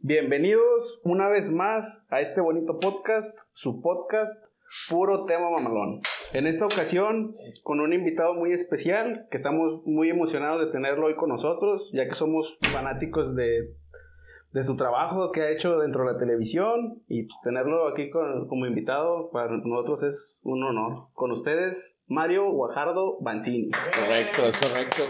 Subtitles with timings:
[0.00, 4.40] Bienvenidos una vez más a este bonito podcast, su podcast
[4.88, 6.02] Puro Tema Mamalón.
[6.32, 11.16] En esta ocasión, con un invitado muy especial, que estamos muy emocionados de tenerlo hoy
[11.16, 13.74] con nosotros, ya que somos fanáticos de,
[14.52, 18.66] de su trabajo que ha hecho dentro de la televisión y pues, tenerlo aquí como
[18.66, 21.08] invitado para nosotros es un honor.
[21.12, 23.70] Con ustedes, Mario Guajardo Banzini.
[23.72, 25.02] Correcto, es correcto.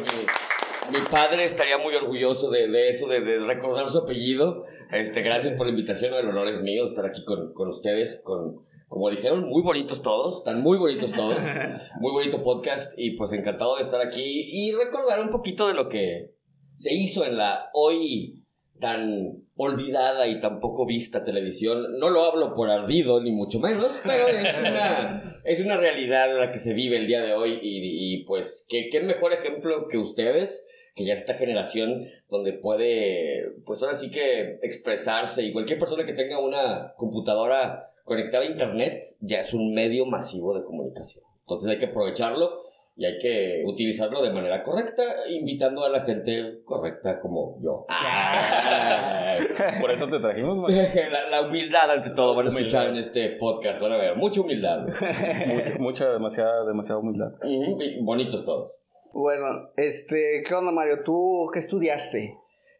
[0.91, 4.65] Mi padre estaría muy orgulloso de, de eso, de, de recordar su apellido.
[4.91, 8.67] Este, gracias por la invitación, el honor es mío estar aquí con, con ustedes, con,
[8.89, 11.39] como dijeron, muy bonitos todos, están muy bonitos todos,
[12.01, 15.89] muy bonito podcast y pues encantado de estar aquí y recordar un poquito de lo
[15.89, 16.35] que
[16.75, 18.45] se hizo en la hoy
[18.81, 21.99] tan olvidada y tan poco vista televisión.
[21.99, 26.51] No lo hablo por ardido, ni mucho menos, pero es una, es una realidad la
[26.51, 29.99] que se vive el día de hoy y, y, pues qué, qué mejor ejemplo que
[29.99, 30.67] ustedes,
[30.99, 36.13] que ya esta generación donde puede, pues ahora sí que expresarse y cualquier persona que
[36.13, 41.25] tenga una computadora conectada a internet ya es un medio masivo de comunicación.
[41.43, 42.51] Entonces hay que aprovecharlo
[42.97, 47.87] y hay que utilizarlo de manera correcta, invitando a la gente correcta como yo.
[49.81, 50.69] Por eso te trajimos.
[50.73, 53.09] La, la humildad ante todo, van a escuchar en Humildad.
[53.09, 54.81] este podcast, van a ver, mucha humildad.
[55.47, 57.31] Mucha, mucha, demasiada, demasiada humildad.
[58.01, 58.73] Bonitos todos.
[59.13, 61.03] Bueno, este, ¿qué onda, Mario?
[61.05, 62.35] ¿Tú qué estudiaste?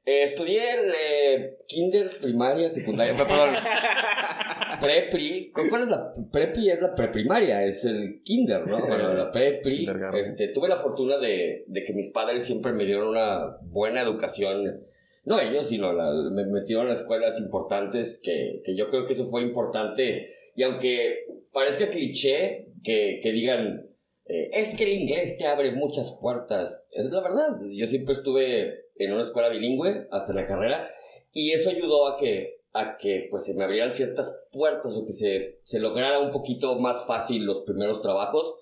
[0.05, 3.55] Eh, estudié el eh, kinder, primaria, secundaria, pe- perdón,
[4.81, 5.51] prepri.
[5.53, 6.71] ¿Cu- ¿Cuál es la prepri?
[6.71, 8.87] Es la preprimaria, es el kinder, ¿no?
[8.87, 9.87] Bueno, la prepri.
[10.15, 14.83] Este, tuve la fortuna de, de que mis padres siempre me dieron una buena educación.
[15.25, 19.25] No ellos, sino la, me metieron a escuelas importantes que, que yo creo que eso
[19.27, 20.31] fue importante.
[20.57, 23.88] Y aunque parezca cliché que, que digan,
[24.29, 26.85] eh, es que el inglés te abre muchas puertas.
[26.93, 27.59] Es la verdad.
[27.73, 30.89] Yo siempre estuve en una escuela bilingüe hasta la carrera
[31.33, 35.13] y eso ayudó a que, a que pues, se me abrieran ciertas puertas o que
[35.13, 38.55] se, se lograra un poquito más fácil los primeros trabajos.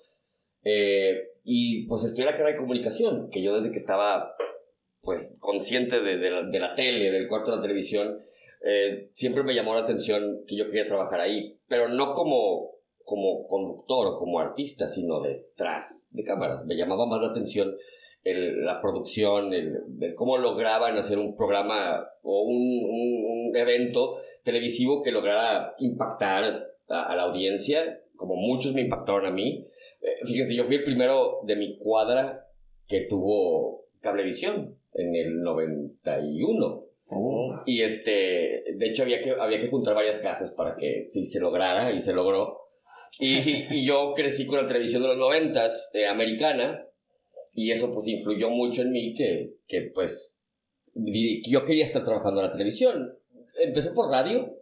[0.63, 4.35] Eh, y pues estudié la carrera de comunicación, que yo desde que estaba
[5.01, 8.21] pues consciente de, de la, de la tele, del cuarto de la televisión,
[8.65, 12.76] eh, siempre me llamó la atención que yo quería trabajar ahí, pero no como,
[13.07, 16.65] como conductor o como artista, sino detrás de cámaras.
[16.65, 17.73] Me llamaba más la atención
[18.25, 24.11] el- la producción, el, el cómo lograban hacer un programa o un, un- un evento
[24.43, 26.43] televisivo que lograra impactar
[26.89, 29.65] a, a la audiencia, como muchos me impactaron a mí.
[30.01, 32.45] Eh, fíjense, yo fui el primero de mi cuadra
[32.87, 36.83] que tuvo cablevisión en el 91.
[37.65, 41.39] Y este, de hecho había que, había que juntar varias casas para que sí, se
[41.39, 42.66] lograra y se logró.
[43.19, 46.85] Y, y yo crecí con la televisión de los noventas, eh, americana,
[47.53, 50.37] y eso pues influyó mucho en mí que, que pues
[50.93, 53.17] yo quería estar trabajando en la televisión.
[53.59, 54.57] Empecé por radio,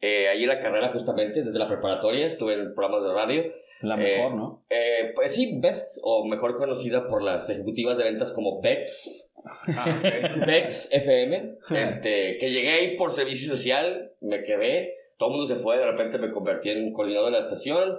[0.00, 3.44] eh, ahí en la carrera justamente, desde la preparatoria, estuve en programas de radio.
[3.82, 4.64] La Eh, mejor, ¿no?
[4.68, 9.30] Eh, pues sí, Best, o mejor conocida por las ejecutivas de ventas como Bets.
[10.46, 15.60] Bex FM, este, que llegué ahí por servicio social, me quedé, todo el mundo se
[15.60, 17.98] fue, de repente me convertí en coordinador de la estación.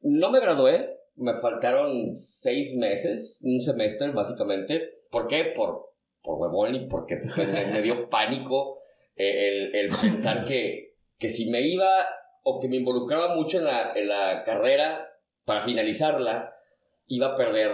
[0.00, 5.00] No me gradué, me faltaron seis meses, un semestre básicamente.
[5.10, 5.52] ¿Por qué?
[5.54, 5.92] Por,
[6.22, 8.78] por huevón y porque me, me dio pánico
[9.16, 11.88] eh, el, el pensar que, que si me iba
[12.42, 15.08] o que me involucraba mucho en la, en la carrera
[15.44, 16.54] para finalizarla,
[17.08, 17.70] iba a perder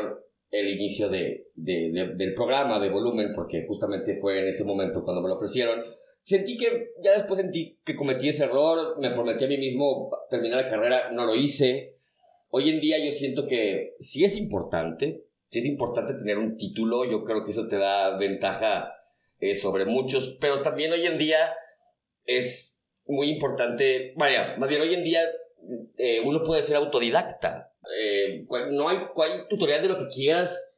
[0.50, 5.02] el inicio de, de- de- del programa de volumen, porque justamente fue en ese momento
[5.02, 5.80] cuando me lo ofrecieron.
[6.22, 10.64] Sentí que, ya después sentí que cometí ese error, me prometí a mí mismo terminar
[10.64, 11.96] la carrera, no lo hice.
[12.50, 17.04] Hoy en día yo siento que sí es importante, sí es importante tener un título,
[17.04, 18.94] yo creo que eso te da ventaja
[19.38, 21.38] eh, sobre muchos, pero también hoy en día
[22.24, 25.20] es muy importante, vaya, más bien hoy en día
[25.96, 27.72] eh, uno puede ser autodidacta.
[27.98, 30.69] Eh, no hay, hay tutorial de lo que quieras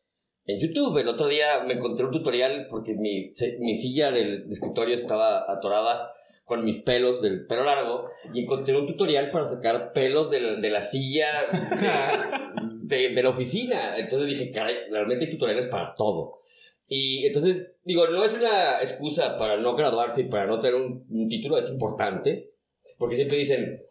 [0.46, 0.98] en YouTube.
[0.98, 5.50] El otro día me encontré un tutorial porque mi, se- mi silla del escritorio estaba
[5.50, 6.10] atorada
[6.44, 10.70] con mis pelos del pelo largo y encontré un tutorial para sacar pelos del- de,
[10.70, 13.96] la silla de, de- de la oficina.
[13.96, 16.38] Entonces dije, caray, realmente hay tutoriales para todo.
[16.88, 21.06] Y entonces, digo, no es una excusa para no graduarse y para no tener un,
[21.08, 22.52] un título, es importante,
[22.98, 23.82] porque siempre dicen,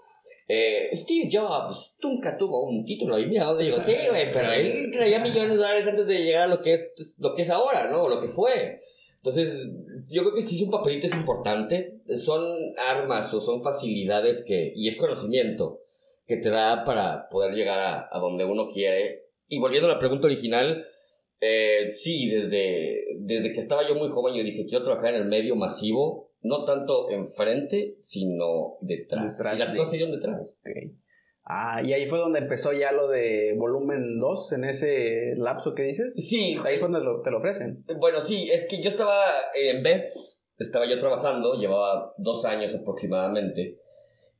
[0.54, 3.18] eh, Steve Jobs nunca tuvo un título.
[3.18, 3.82] Y mira dónde llegó.
[3.82, 7.16] Sí, güey, pero él traía millones de dólares antes de llegar a lo que es,
[7.20, 8.10] lo que es ahora, ¿no?
[8.10, 8.82] Lo que fue.
[9.16, 9.70] Entonces,
[10.10, 12.02] yo creo que sí, un papelito es importante.
[12.16, 12.58] Son
[12.90, 15.84] armas o son facilidades que, y es conocimiento
[16.28, 19.30] que te da para poder llegar a, a donde uno quiere.
[19.48, 20.86] Y volviendo a la pregunta original,
[21.40, 25.28] eh, sí, desde, desde que estaba yo muy joven, yo dije, quiero trabajar en el
[25.30, 29.38] medio masivo no tanto enfrente, sino detrás.
[29.38, 30.58] Detrás y las de- cosas dieron detrás.
[31.44, 35.84] Ah, y ahí fue donde empezó ya lo de volumen 2, en ese lapso que
[35.84, 36.14] dices.
[36.16, 37.84] Sí, Ahí fue donde lo- te lo ofrecen.
[38.00, 39.16] Bueno, sí, es que yo estaba
[39.56, 43.80] en Bets, estaba yo trabajando, llevaba dos años aproximadamente,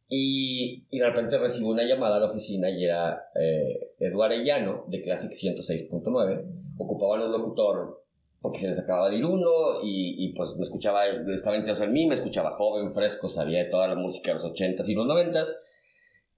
[0.08, 4.86] y, y de repente recibo una llamada a la oficina y era eh, Eduardo Llano
[4.88, 6.46] de Classic 106.9,
[6.78, 8.04] ocupaban un locutor
[8.42, 11.94] porque se les acababa de ir uno y, y pues me escuchaba, estaba interesado en
[11.94, 15.06] mí, me escuchaba joven, fresco, sabía de toda la música de los 80s y los
[15.06, 15.48] 90s.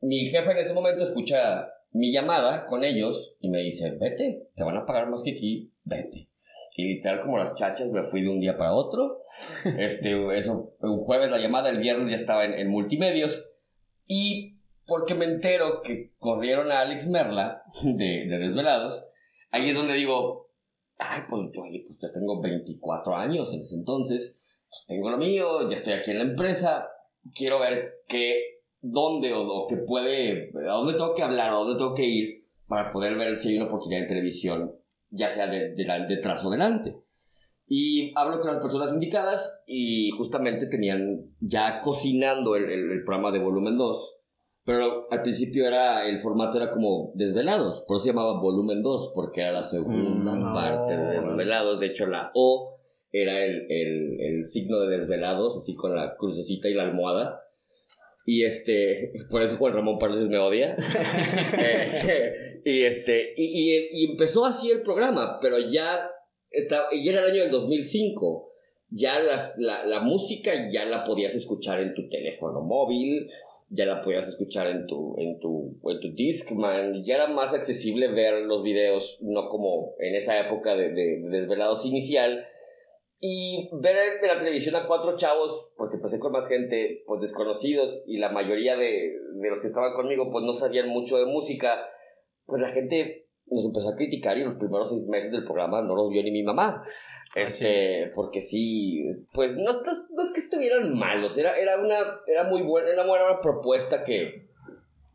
[0.01, 4.63] Mi jefe en ese momento escucha mi llamada con ellos y me dice, vete, te
[4.63, 6.29] van a pagar más que aquí, vete.
[6.75, 9.21] Y literal como las chachas me fui de un día para otro.
[9.77, 13.45] Este, eso, un jueves la llamada, el viernes ya estaba en, en multimedios.
[14.05, 19.05] Y porque me entero que corrieron a Alex Merla de, de Desvelados,
[19.51, 20.49] ahí es donde digo,
[20.97, 24.35] ay, pues yo oye, pues, ya tengo 24 años en ese entonces,
[24.69, 26.87] pues tengo lo mío, ya estoy aquí en la empresa,
[27.33, 31.75] quiero ver qué, dónde o lo que puede, a dónde tengo que hablar, a dónde
[31.77, 34.75] tengo que ir para poder ver si hay una oportunidad en televisión,
[35.09, 36.97] ya sea de, de detrás o delante.
[37.67, 43.31] Y hablo con las personas indicadas y justamente tenían ya cocinando el, el- el programa
[43.31, 44.15] de volumen 2.
[44.65, 49.11] Pero al principio era, el formato era como desvelados, por eso se llamaba volumen 2,
[49.13, 50.51] porque era la segunda Mm, no.
[50.53, 51.79] parte de desvelados.
[51.81, 52.79] De hecho, la O
[53.11, 57.41] era el, el, el signo de desvelados, así con la crucecita y la almohada.
[58.25, 60.77] Y este, por eso Juan Ramón Palacios me odia.
[61.57, 66.09] Eh, y este, y, y- y empezó así el programa, pero ya
[66.49, 68.49] está, y era el año del 2005.
[68.91, 73.27] Ya las, la, la música ya la podías escuchar en tu teléfono móvil,
[73.75, 78.07] ya la podías escuchar en tu, en tu, en tu Discman, ya era más accesible
[78.09, 82.45] ver los videos, no como en esa época de, de- de desvelados inicial.
[83.25, 88.03] Y ver en la televisión a cuatro chavos, porque empecé con más gente, pues desconocidos,
[88.05, 91.87] y la mayoría de, de los que estaban conmigo, pues no sabían mucho de música,
[92.45, 95.95] pues la gente nos empezó a criticar y los primeros seis meses del programa no
[95.95, 96.83] los vio ni mi mamá.
[97.35, 99.03] Este, porque sí,
[99.33, 101.97] pues no, es que estuvieran malos, era, era, una,
[102.27, 104.49] era muy buena, era una buena propuesta que,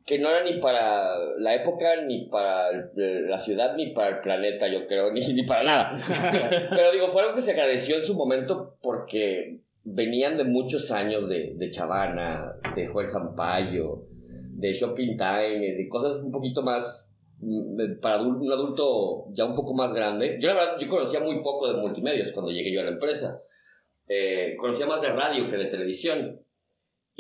[0.05, 4.67] que no era ni para la época, ni para la ciudad, ni para el planeta,
[4.67, 6.01] yo creo, ni, ni para nada.
[6.71, 11.29] Pero digo, fue algo que se agradeció en su momento porque venían de muchos años
[11.29, 14.07] de, de Chavana, de Joel Sampaio,
[14.59, 17.09] de Shopping Time, de cosas un poquito más
[18.01, 20.39] para adul- un adulto ya un poco más grande.
[20.41, 23.41] Yo la verdad, yo conocía muy poco de multimedios cuando llegué yo a la empresa.
[24.09, 26.41] Eh, conocía más de radio que de televisión.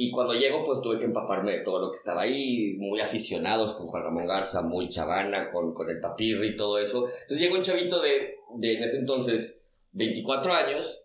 [0.00, 3.74] Y cuando llego, pues tuve que empaparme de todo lo que estaba ahí, muy aficionados
[3.74, 6.98] con Juan Ramón Garza, muy chavana, con, con el papirri y todo eso.
[7.06, 11.02] Entonces llega un chavito de, de en ese entonces 24 años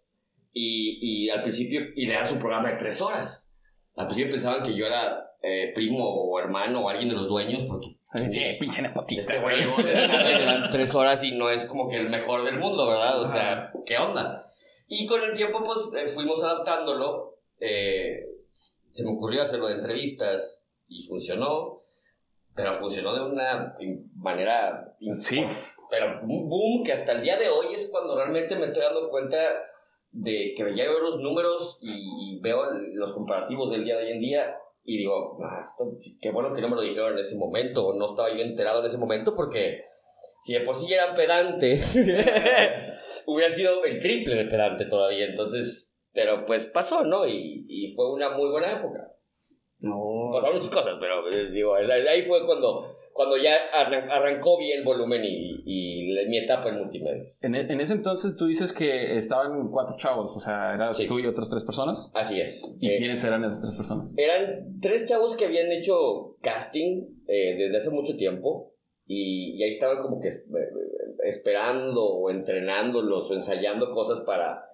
[0.51, 3.50] y, y al principio, y le dan su programa de tres horas.
[3.95, 7.63] Al principio pensaban que yo era eh, primo o hermano o alguien de los dueños,
[7.63, 11.98] porque Sí, pinche nepotista, este güey le dan tres horas y no es como que
[11.98, 13.21] el mejor del mundo, ¿verdad?
[13.21, 14.45] O sea, ¿qué onda?
[14.88, 17.39] Y con el tiempo, pues, eh, fuimos adaptándolo.
[17.60, 18.19] eh,
[18.92, 21.81] se me ocurrió hacerlo de entrevistas y funcionó,
[22.56, 23.75] pero funcionó de una
[24.15, 24.95] manera...
[25.19, 25.44] Sí.
[25.89, 29.10] Pero un boom que hasta el día de hoy es cuando realmente me estoy dando
[29.10, 29.38] cuenta
[30.12, 34.12] de que ya veo los números y, y veo los comparativos del día de hoy
[34.12, 37.37] en día y digo, "Ah, esto, qué bueno que no me lo dijeron en ese
[37.37, 39.83] momento, o no estaba yo enterado en ese momento, porque
[40.41, 41.79] si de por sí era pedante,
[43.25, 45.25] hubiera sido el triple de pedante todavía.
[45.25, 47.25] Entonces, pero pues pasó, ¿no?
[47.25, 49.09] Y, y fue una muy buena época.
[49.79, 50.29] No.
[50.31, 55.22] Pasaron muchas cosas, pero eh, digo, ahí fue cuando, cuando ya arran- arrancó bien volumen
[55.24, 55.63] y,
[56.27, 57.24] mi etapa en multimedia.
[57.41, 61.05] En, e- en ese entonces tú dices que estaban cuatro chavos, o sea, eras Sí.
[61.08, 62.10] tú y otras tres personas.
[62.13, 62.77] Así es.
[62.82, 64.08] ¿Y Eh, quiénes eran esas tres personas?
[64.17, 68.74] Eran tres chavos que habían hecho casting eh, desde hace mucho tiempo
[69.05, 70.32] y, y ahí estaban como que eh,
[71.25, 74.65] esperando o entrenándolos o ensayando cosas para,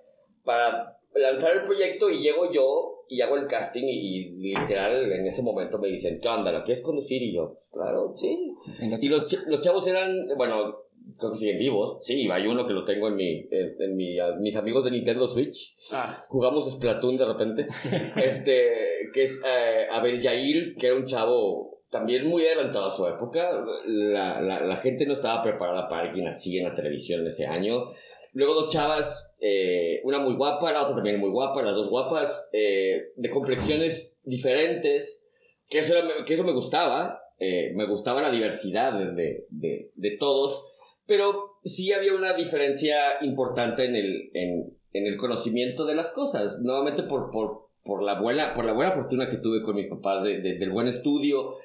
[0.44, 5.26] para lanzar el proyecto y llego yo y hago el casting y, y literal en
[5.26, 6.52] ese momento me dicen, ¿qué onda?
[6.52, 7.22] ¿Lo quieres conducir?
[7.22, 8.54] Y yo, pues claro, sí.
[9.02, 10.84] Y los, ch- los chavos eran, bueno,
[11.18, 11.98] creo que siguen vivos.
[12.02, 14.92] Sí, hay uno que lo tengo en mi, en, en mi, a- mis amigos de
[14.92, 15.76] Nintendo Switch.
[15.92, 17.66] Ah, Jugamos Splatoon de repente.
[18.24, 18.72] este,
[19.14, 23.64] que es eh, Abel Yair, que era un chavo también muy adelantado a su época.
[23.88, 27.86] La, la, la gente no estaba preparada para alguien así en la televisión ese año.
[28.34, 32.50] Luego dos chavas, eh, una muy guapa, la otra también muy guapa, las dos guapas,
[32.54, 35.26] eh, de complexiones diferentes,
[35.70, 35.94] que eso,
[36.26, 40.66] que eso me gustaba, eh, me gustaba la diversidad de, de, de, de todos,
[41.06, 46.60] pero sí había una diferencia importante en, el, en, en el conocimiento de las cosas.
[46.62, 50.24] Nuevamente por, por, por, la, buena, por la buena fortuna que tuve con mis papás
[50.24, 51.56] de, del buen estudio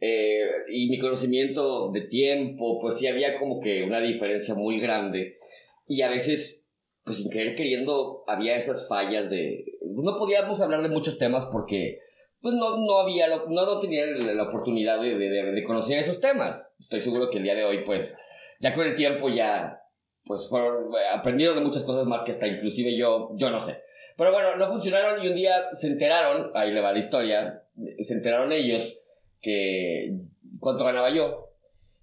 [0.00, 5.38] eh, y mi conocimiento de tiempo, pues sí había como que una diferencia muy grande.
[5.86, 6.68] Y a veces,
[7.04, 9.64] pues sin querer queriendo, había esas fallas de...
[9.82, 11.98] No podíamos hablar de muchos temas porque
[12.44, 16.74] pues no, no había, no, no tenía la oportunidad de, de, de, conocer esos temas.
[16.78, 18.18] Estoy seguro que el día de hoy, pues,
[18.60, 19.80] ya con el tiempo ya,
[20.26, 23.78] pues, fueron, aprendieron de muchas cosas más que hasta inclusive yo, yo no sé.
[24.18, 27.64] Pero bueno, no funcionaron y un día se enteraron, ahí le va la historia,
[27.98, 29.00] se enteraron ellos
[29.40, 30.14] que
[30.60, 31.48] cuánto ganaba yo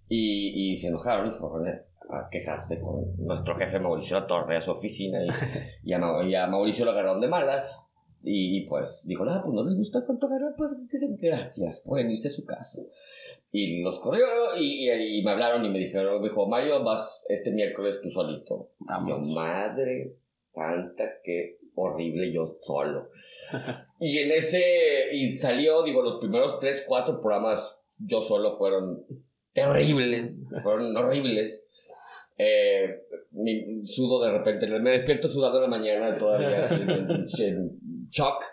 [0.09, 1.67] y, y se enojaron y fueron
[2.11, 5.29] a quejarse con nuestro jefe Mauricio La Torre a su oficina y,
[5.89, 7.91] y, a, y a Mauricio lo agarraron de malas
[8.23, 12.27] y, pues dijo, nada, pues no les gusta cuánto gana, pues que gracias, pueden irse
[12.27, 12.83] a su casa.
[13.51, 14.25] Y los corrió
[14.59, 18.73] y, y, me hablaron y me dijeron, dijo, Mario, vas este miércoles tú solito.
[19.07, 20.17] Yo, madre
[20.51, 23.09] santa, qué horrible yo solo.
[23.99, 29.05] y en ese, y salió, digo, los primeros tres, cuatro programas yo solo fueron
[29.53, 31.65] terribles, fueron horribles.
[32.43, 36.73] Eh, mi, sudo de repente, me despierto sudado en la mañana todavía así,
[37.43, 37.79] en,
[38.09, 38.43] shock.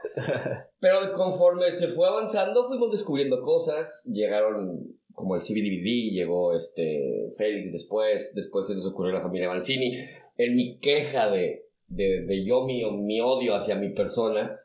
[0.79, 4.05] Pero conforme se fue avanzando, fuimos descubriendo cosas.
[4.13, 9.97] Llegaron como el CBDVD, llegó este Félix después, después se nos ocurrió la familia Mancini.
[10.37, 14.61] En mi queja de, de, de yo, mi, mi, odio hacia mi persona,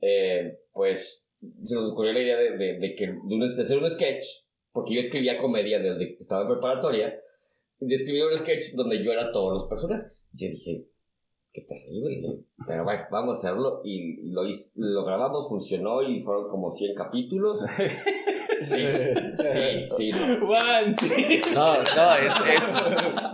[0.00, 1.30] eh, pues
[1.62, 4.24] se nos ocurrió la idea de, de, de que, de, hacer un sketch,
[4.72, 7.21] porque yo escribía comedia desde que estaba en preparatoria,
[7.86, 10.28] de escribir un sketch donde yo era todos los personajes.
[10.32, 10.86] Yo dije,
[11.52, 12.44] Qué terrible.
[12.66, 13.82] Pero bueno, vamos a hacerlo.
[13.84, 14.42] Y lo,
[14.76, 17.64] lo grabamos, funcionó y fueron como 100 capítulos.
[18.62, 18.86] Sí,
[19.42, 20.10] sí, sí.
[21.52, 22.76] No, no, es, es,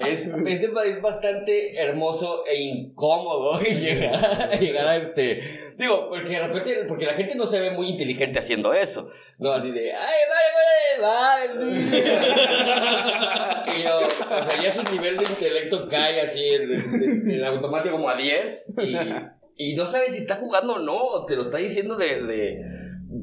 [0.07, 5.41] es, es, bastante hermoso e incómodo llegar, llegar a este.
[5.77, 9.07] Digo, porque de repente, porque la gente no se ve muy inteligente haciendo eso.
[9.39, 10.51] No, así de, ¡ay, vale,
[11.03, 11.79] vale, vale!
[13.77, 18.08] Y yo, o sea, ya su nivel de intelecto cae así en, en automático como
[18.09, 18.75] a 10
[19.57, 22.61] y, y, no sabes si está jugando o no, te lo está diciendo de, de,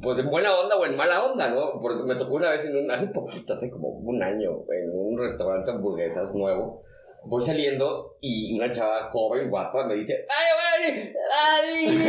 [0.02, 1.80] pues en buena onda o en mala onda, ¿no?
[1.82, 5.18] Porque me tocó una vez, en un, hace poquito, hace como un año, en un
[5.18, 6.82] restaurante hamburguesas nuevo,
[7.26, 11.12] voy saliendo y una chava joven, guapa, me dice, ¡ay,
[11.44, 12.00] ay!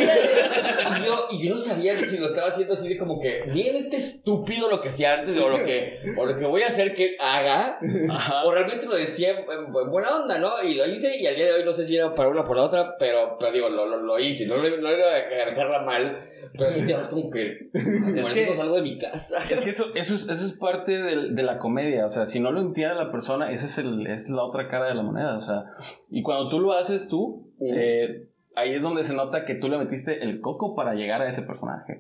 [1.00, 3.76] Y yo, y yo no sabía si lo estaba haciendo así de como que, miren
[3.76, 6.94] este estúpido lo que hacía antes, o lo que, o lo que voy a hacer
[6.94, 7.78] que haga,
[8.44, 10.62] o realmente lo decía en, buena onda, ¿no?
[10.62, 12.44] Y lo hice, y al día de hoy no sé si era para una o
[12.44, 15.82] para la otra, pero, pero digo, lo, lo, lo hice, no, no, no era dejarla
[15.82, 17.71] mal pero si te vas como que.
[17.73, 19.39] Por eso no salgo de mi casa.
[19.39, 22.07] Es que eso, eso, es, eso es parte de, de, la comedia.
[22.07, 24.87] O sea, si no lo entiende la persona, esa es, el, es la otra cara
[24.87, 25.37] de la moneda.
[25.37, 25.65] O sea,
[26.11, 29.79] y cuando tú lo haces tú, eh, ahí es donde se nota que tú le
[29.79, 31.99] metiste el coco para llegar a ese personaje.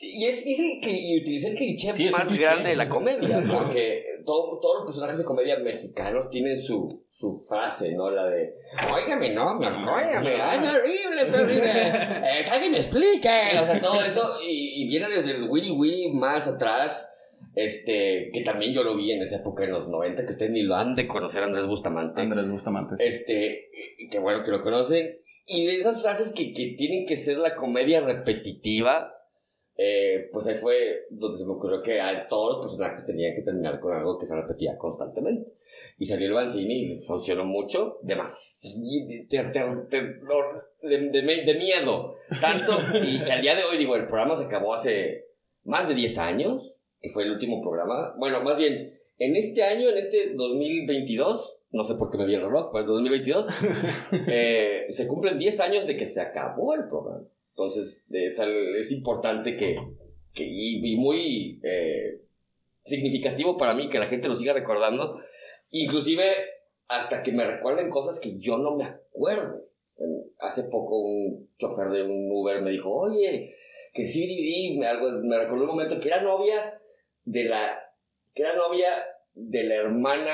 [0.00, 4.76] y es, es el, y utilicé el cliché más grande de la comedia, porque todos
[4.76, 8.10] los personajes de comedia mexicanos tienen su, su frase, ¿no?
[8.10, 8.54] La de,
[8.92, 13.28] óigame, no, me óigame, es horrible, es horrible, eh, alguien me explique,
[13.62, 17.10] o sea, todo eso, y, y viene desde el Willy Willy más atrás,
[17.54, 20.62] este, que también yo lo vi en esa época en los 90, que ustedes ni
[20.62, 22.22] lo han de conocer, Andrés Bustamante.
[22.22, 22.94] Andrés Bustamante.
[22.98, 23.70] Este,
[24.10, 27.54] que bueno que lo conocen, y de esas frases que, que tienen que ser la
[27.54, 29.14] comedia repetitiva,
[29.76, 33.80] eh, pues ahí fue donde se me ocurrió que todos los personajes tenían que terminar
[33.80, 35.52] con algo que se repetía constantemente.
[35.98, 38.78] Y salió el Banzini y funcionó mucho, demasiado,
[39.90, 40.18] de,
[40.82, 42.14] de, de, miedo.
[42.40, 45.26] Tanto, y que al día de hoy, digo, el programa se acabó hace
[45.64, 48.14] más de 10 años, que fue el último programa.
[48.16, 52.34] Bueno, más bien, en este año, en este 2022, no sé por qué me vi
[52.34, 53.48] el reloj, pero en 2022,
[54.28, 57.24] eh, se cumplen 10 años de que se acabó el programa.
[57.50, 59.76] Entonces, es, es importante que,
[60.32, 62.22] que y, muy eh,
[62.82, 65.20] significativo para mí que la gente lo siga recordando,
[65.70, 66.24] inclusive
[66.88, 69.64] hasta que me recuerden cosas que yo no me acuerdo.
[70.40, 73.54] Hace poco un chofer de un Uber me dijo, oye,
[73.92, 76.80] que sí, me, algo, me recordó un momento que era novia
[77.24, 77.83] de la
[78.34, 78.88] que era novia
[79.34, 80.32] de la hermana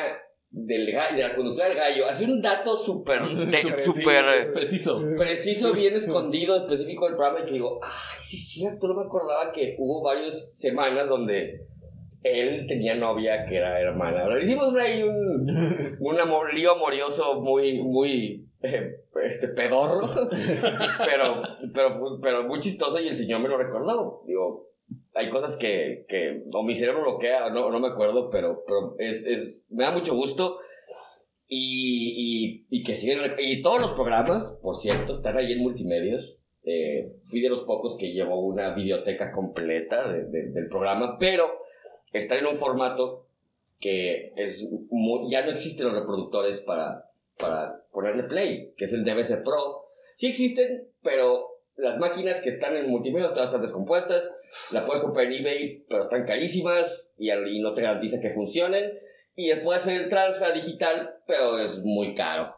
[0.50, 2.08] del de la conductora del gallo.
[2.08, 5.00] Hace un dato súper, eh, preciso.
[5.16, 7.40] Preciso, bien escondido, específico del programa.
[7.40, 11.66] Y que digo, ay, sí, es cierto, no me acordaba que hubo varias semanas donde
[12.22, 14.26] él tenía novia que era hermana.
[14.40, 20.00] hicimos ahí un, un amor, lío amorioso muy, muy eh, este pedorro,
[21.06, 21.42] pero,
[21.72, 24.22] pero, pero muy chistoso y el señor me lo recordó.
[24.26, 24.69] Digo,
[25.14, 29.26] hay cosas que, que o mi cerebro bloquea, no, no me acuerdo, pero, pero es,
[29.26, 30.56] es, me da mucho gusto.
[31.52, 33.18] Y, y, y que siguen.
[33.38, 36.38] Y todos los programas, por cierto, están ahí en multimedios.
[36.62, 41.50] Eh, fui de los pocos que llevó una biblioteca completa de- de- del programa, pero
[42.12, 43.26] están en un formato
[43.80, 49.04] que es muy- ya no existen los reproductores para, para ponerle play, que es el
[49.04, 49.86] DVC Pro.
[50.14, 51.49] Sí existen, pero
[51.80, 54.30] las máquinas que están en multimedia todas están descompuestas.
[54.72, 58.90] La puedes comprar en eBay, pero están carísimas y, y no te garantiza que funcionen.
[59.34, 62.54] Y después hacer el transfer digital, pero es muy caro.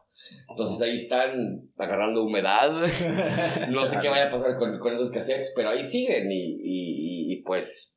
[0.51, 2.71] Entonces ahí están agarrando humedad.
[3.71, 7.33] No sé qué vaya a pasar con, con esos cassettes, pero ahí siguen y- y-
[7.33, 7.97] y pues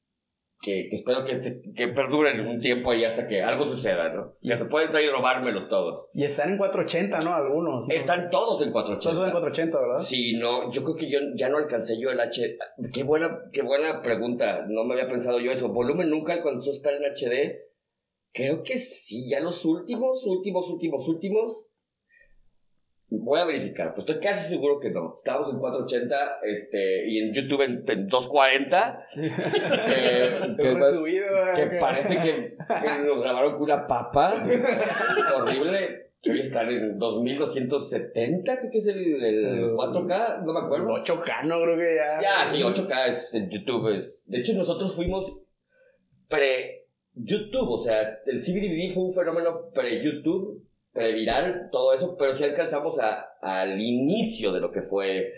[0.62, 4.36] que, que espero que, se- que perduren un tiempo ahí hasta que algo suceda, ¿no?
[4.42, 6.10] Que se pueden traer y robármelos todos.
[6.14, 7.36] Y están en 480, ¿no?
[7.36, 7.88] Algunos.
[7.88, 7.94] ¿no?
[7.94, 9.32] Están todos en Todos en 480.
[9.32, 10.04] 480, ¿verdad?
[10.04, 12.58] Sí, no, yo creo que yo ya no alcancé yo el H.
[12.94, 14.66] Qué buena, qué buena pregunta.
[14.70, 15.70] No me había pensado yo eso.
[15.70, 17.60] ¿Volumen nunca alcanzó a estar en HD?
[18.34, 21.68] Creo que sí, ya los últimos, últimos, últimos, últimos.
[23.08, 25.14] Voy a verificar, pues estoy casi seguro que no.
[25.16, 29.06] Estábamos en 480 este, y en YouTube en, en 240.
[29.18, 30.56] eh,
[31.56, 34.34] que, parece que, que nos grabaron con una papa
[35.36, 36.12] horrible.
[36.20, 40.88] Que hoy están en 2270, creo que es el, el 4K, no me acuerdo.
[40.96, 42.20] 8K, no creo que ya.
[42.20, 43.94] Ya, sí, 8K es en YouTube.
[43.94, 44.24] Es.
[44.26, 45.46] De hecho, nosotros fuimos
[46.28, 50.65] pre-YouTube, o sea, el CBDVD fue un fenómeno pre-YouTube,
[50.96, 55.34] pre-viral, todo eso, pero sí alcanzamos a, al inicio de lo que fue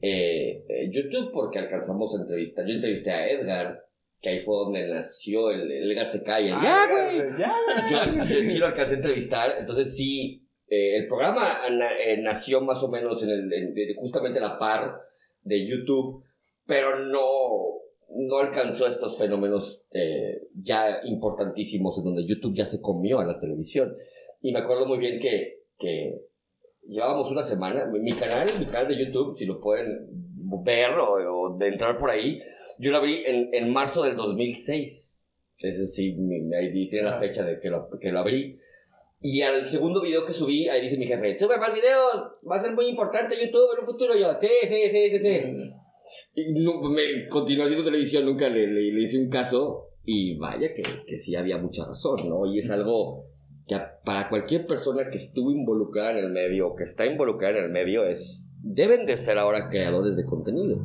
[0.00, 2.66] eh, eh, YouTube, porque alcanzamos a entrevistar.
[2.66, 3.84] Yo entrevisté a Edgar,
[4.20, 6.48] que ahí fue donde nació el, el Edgar se cae.
[6.48, 7.30] el, Ah, ¡Ya, güey!
[7.38, 7.52] Ya,
[8.16, 12.60] Yo, yo sí lo alcancé a entrevistar, entonces sí, eh, el programa na- eh, nació
[12.62, 15.02] más o menos en el, en- en- justamente a la par
[15.42, 16.24] de YouTube,
[16.66, 17.20] pero no,
[18.16, 23.38] no alcanzó estos fenómenos eh, ya importantísimos en donde YouTube ya se comió a la
[23.38, 23.94] televisión.
[24.42, 26.18] Y me acuerdo muy bien que, que
[26.88, 30.08] llevábamos una semana, mi- canal, mi canal de YouTube, si lo pueden
[30.64, 32.40] ver o, o de entrar por ahí,
[32.78, 35.28] yo lo abrí en, en marzo del 2006.
[35.58, 37.20] Ese sí, mi, mi ID tiene la Ah.
[37.20, 38.58] fecha de que lo, que lo abrí.
[39.20, 42.60] Y al segundo video que subí, ahí dice mi jefe, sube más videos, va a
[42.60, 44.16] ser muy importante YouTube en un futuro.
[44.16, 45.72] Yo, sí, sí, sí, sí, sí.
[46.34, 49.90] Y no, me continuó haciendo televisión, nunca le, le, le hice un caso.
[50.04, 52.44] Y vaya que, que sí había mucha razón, ¿no?
[52.52, 53.28] Y es algo
[53.66, 57.64] que para cualquier persona que estuvo involucrada en el medio o que está involucrada en
[57.64, 60.76] el medio es deben de ser ahora creadores de contenido.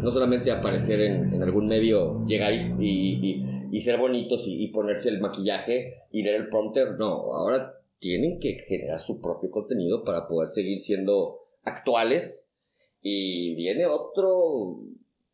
[0.00, 5.94] No solamente aparecer en, algún medio, llegar y, y- ser bonitos y, ponerse el maquillaje
[6.10, 6.92] y leer el prompter.
[6.98, 12.48] No, ahora tienen que generar su propio contenido para poder seguir siendo actuales.
[13.02, 14.80] Y viene otro,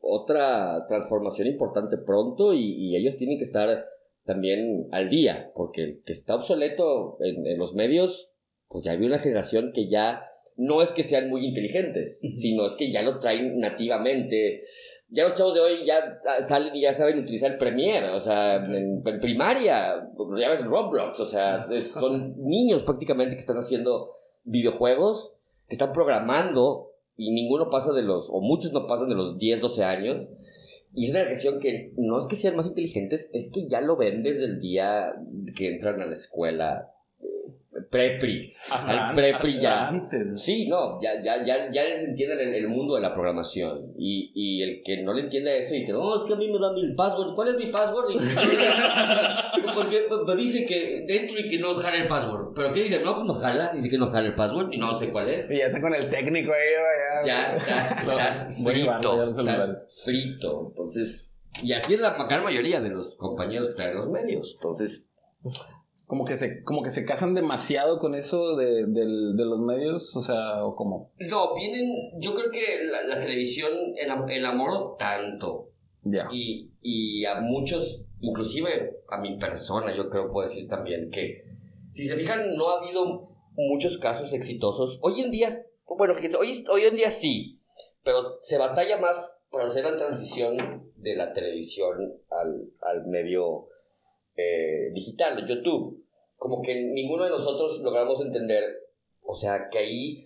[0.01, 3.87] otra transformación importante pronto y ellos tienen que estar
[4.25, 8.33] también al día, porque el que está obsoleto en, en los medios,
[8.69, 10.25] pues ya había una generación que ya
[10.57, 14.63] no es que sean muy inteligentes, sino es que ya lo traen nativamente.
[15.09, 19.03] Ya los chavos de hoy ya salen y ya saben utilizar Premiere, o sea, en,
[19.05, 20.09] en primaria,
[20.39, 24.09] ya ves Roblox, o sea, es- son niños prácticamente que están haciendo
[24.45, 25.35] videojuegos,
[25.69, 29.61] que están programando y ninguno pasa de los, o muchos no pasan de los 10,
[29.61, 30.29] 12 años.
[30.95, 33.97] Y es una generación que no es que sean más inteligentes, es que ya lo
[33.97, 35.13] ven desde el día
[35.55, 36.92] que entran a la escuela.
[37.93, 38.49] Prepri.
[38.49, 39.89] Hasta Al prepri ya.
[39.89, 40.43] Antes.
[40.43, 43.93] Sí, no, ya, ya, ya, ya les entienden el, el mundo de la programación.
[43.99, 46.51] Y, y el que no le entiende eso y que, no, es que a mí
[46.51, 47.35] me dan mi password.
[47.35, 48.13] ¿Cuál es mi password?
[48.13, 48.15] Y,
[49.75, 52.55] pues que me dice que dentro y que no jala el password.
[52.55, 52.99] ¿Pero qué dice?
[53.01, 53.71] No, pues no jala.
[53.75, 55.51] Dice que no jala el password y no sé cuál es.
[55.51, 59.23] Y ya está con el técnico ahí, Ya estás, estás Muy frito.
[59.23, 60.69] Estás frito.
[60.71, 61.31] Entonces,
[61.63, 64.55] y así es la gran mayoría de los compañeros que están en los medios.
[64.55, 65.11] Entonces,
[66.07, 70.15] Como que se, como que se casan demasiado con eso de, del- de los medios,
[70.17, 71.13] o sea, o como.
[71.19, 71.87] no, vienen,
[72.19, 73.71] yo creo que la, la televisión
[74.03, 75.71] enam- enamoró tanto
[76.05, 76.29] Ya.
[76.33, 81.45] y, y a muchos, inclusive a mi persona, yo creo puedo decir también que,
[81.93, 84.99] si se fijan, no ha habido muchos casos exitosos.
[85.03, 85.49] Hoy en día,
[85.99, 87.61] bueno, fíjense, hoy, hoy en día sí,
[88.03, 91.97] pero se batalla más para hacer la transición de la televisión
[92.31, 93.69] al, al medio
[94.37, 96.05] eh, digital, YouTube.
[96.37, 98.65] Como que ninguno de nosotros logramos entender,
[99.23, 100.25] o sea, que ahí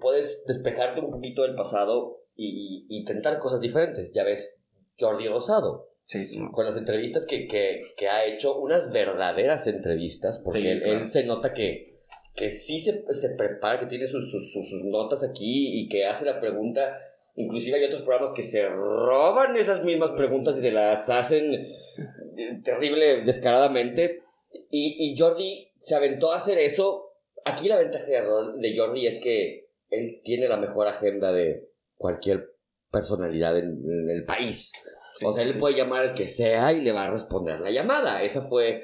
[0.00, 4.12] puedes despejarte un poquito del pasado y, y intentar cosas diferentes.
[4.12, 4.60] Ya ves,
[4.98, 6.38] Jordi Rosado, Sí.
[6.52, 10.98] con las entrevistas que, que, que ha hecho, unas verdaderas entrevistas, porque Sí, él, claro.
[10.98, 12.02] él se nota que,
[12.34, 16.04] que sí se, se prepara, que tiene sus, sus, sus- sus notas aquí y que
[16.06, 16.98] hace la pregunta.
[17.36, 22.60] Inclusive hay otros programas que se roban esas mismas preguntas y se las hacen eh,
[22.62, 24.20] terrible, descaradamente.
[24.70, 27.04] Y, y Jordi se aventó a hacer eso
[27.44, 32.54] aquí la ventaja de Jordi es que él tiene la mejor agenda de cualquier
[32.90, 34.72] personalidad en, el país.
[35.24, 38.22] O sea, él puede llamar al que sea y le va a responder la llamada.
[38.22, 38.82] Esa fue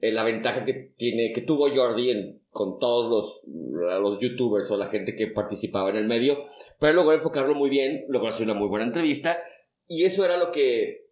[0.00, 3.42] eh, la ventaja que, tiene, que tuvo Jordi en, con todos los,
[4.02, 6.38] los youtubers o la gente que participaba en el medio.
[6.80, 9.38] Pero logró enfocarlo muy bien, logró hacer una muy buena entrevista.
[9.86, 11.06] Y eso era lo que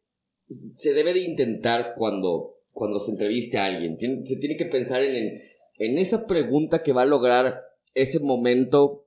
[0.75, 3.97] se debe de intentar cuando, cuando se entreviste a alguien.
[4.27, 5.41] se tiene que pensar en,
[5.79, 7.63] en esa pregunta que va a lograr
[7.95, 9.07] ese momento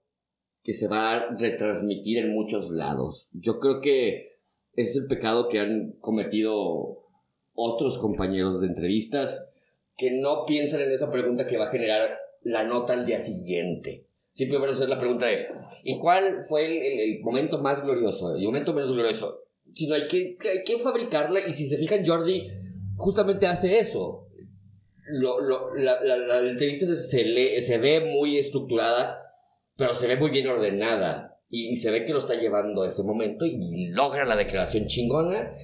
[0.63, 3.27] que se va a retransmitir en muchos lados.
[3.33, 4.39] Yo creo que
[4.75, 7.03] ese es el pecado que han cometido
[7.53, 9.49] otros compañeros de entrevistas
[9.97, 14.07] que no piensan en esa pregunta que va a generar la nota al día siguiente.
[14.31, 15.47] Siempre la pregunta de
[15.83, 18.35] ¿y cuál fue el, momento más glorioso?
[18.35, 19.43] El momento menos glorioso.
[19.73, 22.47] Sino hay que, hay que fabricarla y si se fijan Jordi
[22.95, 24.27] justamente hace eso.
[25.11, 29.29] Lo, lo, la, la, entrevista se, se ve muy estructurada
[29.79, 33.01] pero se ve muy bien ordenada y, se ve que lo está llevando a ese
[33.01, 35.55] momento y logra la declaración chingona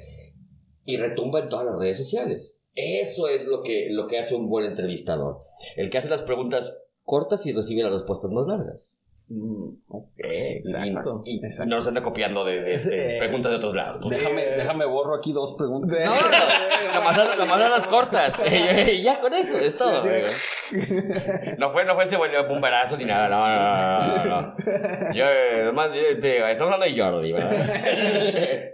[0.85, 2.57] y retumba en todas las redes sociales.
[2.75, 5.45] Eso es lo que, lo que hace un buen entrevistador.
[5.77, 8.97] El que hace las preguntas cortas y recibe las respuestas más largas.
[9.27, 14.07] Mm, ok, exacto, y, no se anda copiando de, este, preguntas de otros lados.
[14.07, 15.97] Déjame, déjame borro aquí dos preguntas.
[16.05, 18.43] No, no, nomás, las cortas.
[18.93, 20.03] y ya con eso, es todo.
[21.57, 25.13] No fue, no fue ese bomberazo ni nada, no, no, no, no.
[25.13, 25.25] Yo,
[25.65, 28.73] nomás, estamos hablando de Jordi, ¿verdad?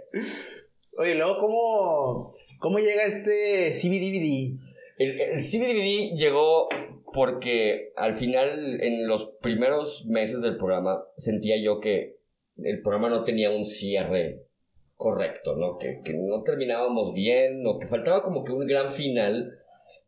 [0.98, 4.56] Oye, luego, ¿cómo, cómo llega este CBDVD?
[4.96, 6.68] El, CBDVD llegó
[7.12, 12.16] porque al final, en los primeros meses del programa, sentía yo que
[12.56, 14.46] el programa no tenía un cierre
[14.94, 15.76] correcto, ¿no?
[15.76, 19.58] Que, que no terminábamos bien, o que faltaba como que un gran final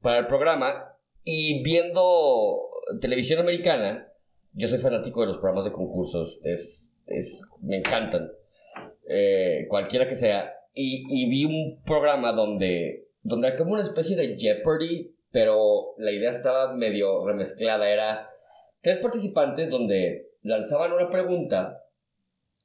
[0.01, 0.97] para el programa.
[1.25, 4.13] Y viendo televisión americana,
[4.53, 8.31] yo soy fanático de los programas de concursos, es, es, me encantan,
[9.09, 10.55] eh, cualquiera que sea.
[10.75, 16.13] Y, y, vi un programa donde, donde era como una especie de Jeopardy pero la
[16.13, 17.93] idea estaba medio remezclada.
[17.93, 18.31] Era
[18.83, 21.83] tres participantes donde lanzaban una pregunta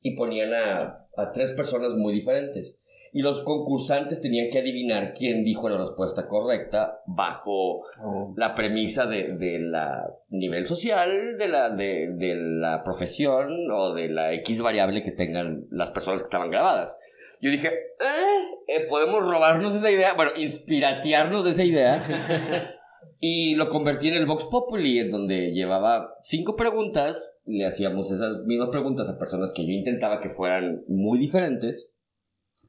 [0.03, 2.79] y ponían a, a tres personas muy diferentes.
[3.11, 8.33] Y los concursantes tenían que adivinar quién dijo la respuesta correcta bajo oh.
[8.35, 14.09] la premisa de, de, la nivel social, de la, de, de la profesión o de
[14.09, 16.97] la X variable que tengan las personas que estaban grabadas.
[17.41, 22.75] Yo dije, eh, eh, podemos robarnos esa idea, bueno, inspiratearnos de esa idea.
[23.19, 28.43] y lo convertí en el Vox Populi, en donde llevaba cinco preguntas, le hacíamos esas
[28.45, 31.93] mismas preguntas a personas que yo intentaba que fueran muy diferentes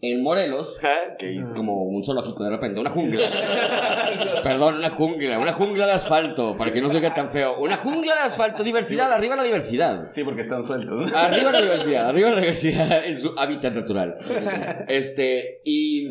[0.02, 0.78] en Morelos,
[1.18, 3.30] que es como un zoológico de repente, una jungla.
[4.42, 7.58] Perdón, una jungla, una jungla de asfalto, para que no se oiga tan feo.
[7.58, 10.08] Una jungla de asfalto, diversidad, arriba la diversidad.
[10.10, 11.12] Sí, porque están sueltos.
[11.12, 14.14] Arriba la diversidad, arriba la diversidad en su hábitat natural.
[14.88, 16.08] Este, y,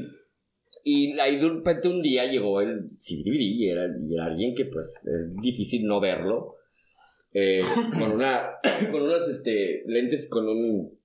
[0.83, 4.65] y ahí de repente un día llegó el Sibiribiri y era, y era alguien que
[4.65, 6.57] pues es difícil no verlo.
[7.33, 7.61] Eh,
[7.93, 8.51] con una,
[8.91, 10.99] con unos este, lentes con un,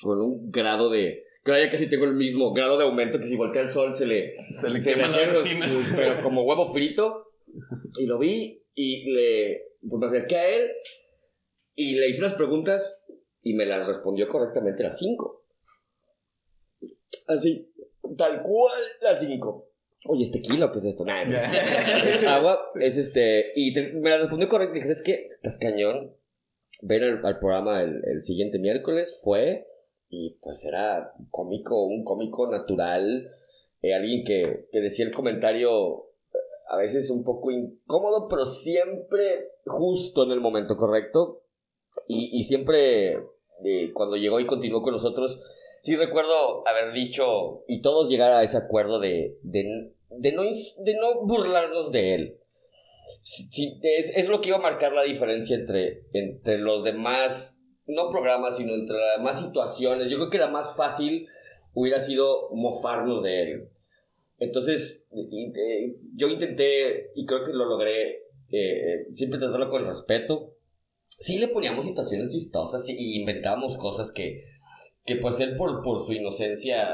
[0.00, 3.36] con un grado de Creo ya casi tengo el mismo grado de aumento que si
[3.36, 4.94] voltea el sol se le, se le, se
[5.96, 7.26] pero como huevo frito.
[7.98, 10.70] Y lo vi y le pues me acerqué a él
[11.74, 13.06] y le hice las preguntas
[13.42, 15.46] y me las respondió correctamente las cinco.
[17.26, 17.72] Así,
[18.16, 19.70] tal cual las cinco.
[20.06, 21.04] Oye, ¿es tequila qué es esto?
[21.04, 21.22] Nada,
[22.08, 23.52] es agua, es este.
[23.54, 24.86] Y me la respondió correctamente.
[24.86, 25.24] Dije, ¿sabes qué?
[25.24, 26.16] Estás cañón.
[26.82, 29.20] Ven al, programa el, el, siguiente miércoles.
[29.22, 29.66] Fue
[30.10, 33.30] y pues era cómico, un cómico natural,
[33.80, 39.52] eh, alguien que, que decía el comentario eh, a veces un poco incómodo, pero siempre
[39.64, 41.44] justo en el momento correcto.
[42.08, 43.22] Y, y siempre
[43.64, 45.38] eh, cuando llegó y continuó con nosotros,
[45.80, 50.94] sí recuerdo haber dicho y todos llegar a ese acuerdo de, de, de, no, de
[50.96, 52.40] no burlarnos de él.
[53.82, 57.59] es, es, lo que iba a marcar la diferencia entre, entre los demás
[57.90, 60.10] no programas, sino entre más situaciones.
[60.10, 61.26] Yo creo que era más fácil
[61.74, 63.68] hubiera sido mofarnos de él.
[64.38, 70.56] Entonces, eh, yo intenté, y creo que lo logré, eh, siempre tratarlo con respeto.
[71.06, 74.44] Sí le poníamos situaciones chistosas y inventábamos cosas que,
[75.04, 76.88] que pues él por, por su inocencia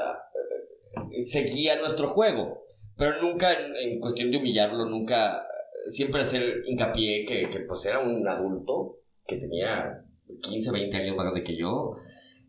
[1.12, 2.64] eh, seguía nuestro juego.
[2.96, 5.46] Pero nunca en, cuestión de humillarlo, nunca,
[5.88, 10.05] siempre hacer hincapié que, que pues era un adulto que tenía
[10.42, 11.92] 15, 20 años más grande que yo.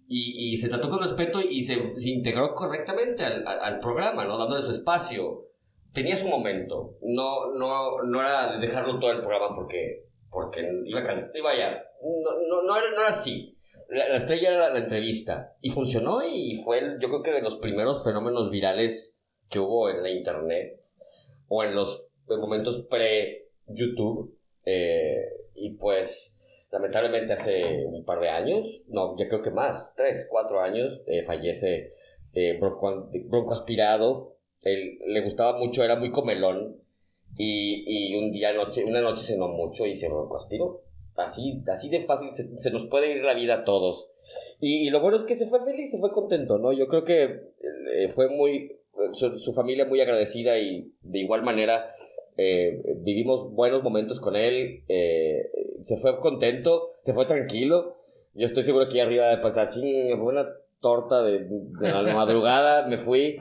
[0.07, 4.37] Y, y se trató con respeto y se, se integró correctamente al, al, programa, ¿no?
[4.37, 5.49] Dándole su espacio.
[5.93, 6.97] Tenía su momento.
[7.01, 11.83] No, no, no era de dejarlo todo el programa porque porque iba a cantar, vaya,
[12.03, 13.55] no, no, no, era, no era así.
[13.89, 17.31] La, la estrella era la, la entrevista y funcionó y fue, el- yo creo que
[17.31, 19.17] de los primeros fenómenos virales
[19.49, 20.79] que hubo en la internet
[21.47, 24.37] o en los momentos pre-YouTube.
[24.65, 25.15] eh,
[25.55, 26.36] y pues,
[26.71, 31.23] lamentablemente hace un par de años, no, ya creo que más, tres, cuatro años, eh,
[31.23, 31.93] fallece
[32.33, 34.37] eh, bronco, broncoaspirado.
[34.61, 36.81] Él le gustaba mucho, era muy comelón.
[37.37, 40.83] Y, y un día, noche, una noche cenó mucho y se broncoaspiró.
[41.15, 44.09] Así, así de fácil se, se nos puede ir la vida a todos.
[44.59, 46.73] Y, y lo bueno es que se fue feliz, se fue contento, ¿no?
[46.73, 48.73] Yo creo que eh, fue muy.
[49.13, 51.87] Su, su familia muy agradecida y de igual manera
[52.37, 54.83] eh, vivimos buenos momentos con él.
[54.87, 55.49] eh,
[55.81, 57.95] se fue contento, se fue tranquilo.
[58.33, 60.47] Yo estoy seguro que arriba de pasar, ching, una
[60.79, 63.37] torta de, de la madrugada, me fui.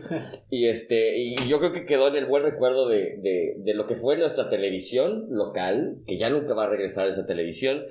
[0.51, 3.87] Y, este, y yo creo que quedó en el buen recuerdo de, de, de lo
[3.87, 7.85] que fue nuestra televisión local, que ya nunca va a regresar esa televisión.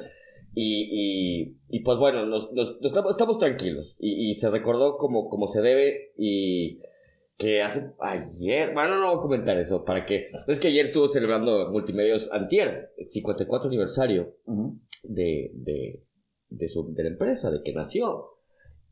[0.55, 3.97] Y, y, y pues bueno, nos, nos- nos estamos, estamos tranquilos.
[3.99, 6.11] Y, y se recordó como, como se debe.
[6.17, 6.79] Y
[7.37, 10.25] que hace ayer, bueno, no voy a comentar eso, para que.
[10.47, 14.37] Es que ayer estuvo celebrando Multimedios Antier, el 54 aniversario
[15.03, 16.05] de, de,
[16.49, 18.31] de, su, de la empresa, de que nació.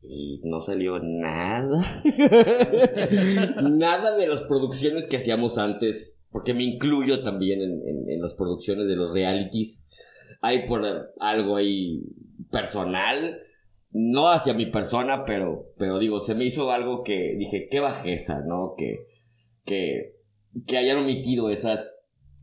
[0.01, 1.81] Y no salió nada.
[3.61, 8.35] nada de las producciones que hacíamos antes, porque me incluyo también en, en, en las
[8.35, 9.85] producciones de los realities.
[10.41, 10.81] Hay por
[11.19, 12.03] algo ahí
[12.51, 13.39] personal,
[13.93, 18.41] no hacia mi persona, pero, pero digo, se me hizo algo que dije, qué bajeza,
[18.41, 18.73] ¿no?
[18.75, 19.07] Que,
[19.65, 20.17] que,
[20.65, 21.99] que hayan omitido esas,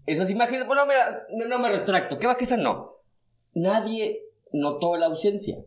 [0.07, 0.67] esas imágenes.
[0.67, 2.99] Bueno, mira, no, me retracto, qué bajeza no.
[3.53, 5.65] Nadie notó la ausencia,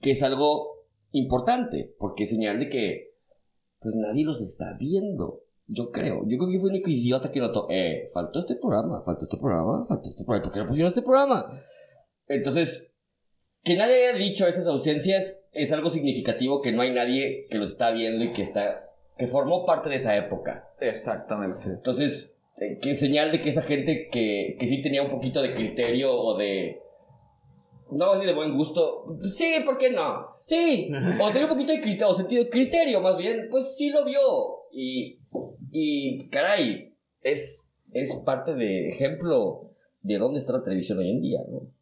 [0.00, 3.16] que es algo importante, porque es señal de que
[3.80, 5.42] pues nadie los está viendo.
[5.66, 9.02] Yo creo, yo creo que fui el único idiota que notó, eh, faltó este programa,
[9.02, 11.60] faltó este programa, faltó este programa, ¿por qué no pusieron este programa?
[12.28, 12.95] Entonces,
[13.66, 17.64] que nadie haya dicho esas ausencias es algo significativo que no hay nadie que lo
[17.64, 20.70] está viendo y que está, que formó parte de esa época.
[20.78, 21.64] Exactamente.
[21.64, 25.52] Entonces, eh, que señal de que esa gente que, que sí tenía un poquito de
[25.52, 26.80] criterio o de.
[27.90, 29.18] No así de buen gusto.
[29.24, 30.28] Sí, ¿por qué no?
[30.44, 30.88] Sí.
[31.20, 33.48] O tenía un poquito de criterio, o sentido de criterio más bien.
[33.50, 34.20] Pues sí lo vio.
[34.70, 35.18] Y.
[35.72, 36.28] Y.
[36.28, 36.94] Caray.
[37.20, 37.68] Es.
[37.92, 41.74] Es parte de ejemplo de dónde está la televisión hoy en día, ¿no?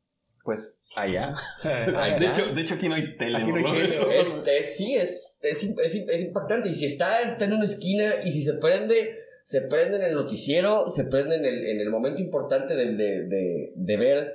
[0.45, 1.35] Pues allá.
[1.65, 2.19] Allá.
[2.19, 3.39] De hecho, de hecho, aquí no hay tele.
[3.39, 3.99] Aquí no hay tele.
[4.21, 6.69] Es, es- sí, es, es, es, es impactante.
[6.69, 10.15] Y si está, está en una esquina y si se prende, se prende en el
[10.15, 14.35] noticiero, se prende en el, en el momento importante de, de, de, de ver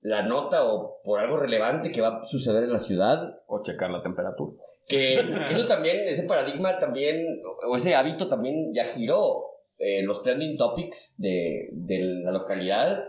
[0.00, 3.40] la nota o por algo relevante que va a suceder en la ciudad.
[3.46, 4.56] O checar la temperatura.
[4.88, 9.52] Que, que eso también, ese paradigma también, o ese hábito también ya giró.
[9.78, 13.04] Eh, los trending topics de, de la localidad.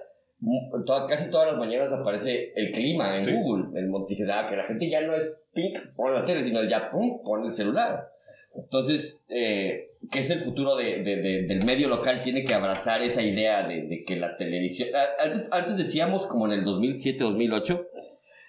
[0.86, 3.32] Toda- casi todas las mañanas aparece el clima en Sí.
[3.32, 6.90] Google, en Monticello, que la gente ya no es pink, pon la tele, sino ya
[6.92, 8.10] pum, pon el celular.
[8.56, 12.22] Entonces, eh, ¿qué es el futuro de, de- de- del medio local?
[12.22, 14.90] Tiene que abrazar esa idea de, que la televisión...
[15.24, 17.86] Antes, antes decíamos, como en el 2007-2008,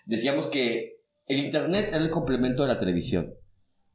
[0.05, 3.35] decíamos que el Internet era el complemento de la televisión.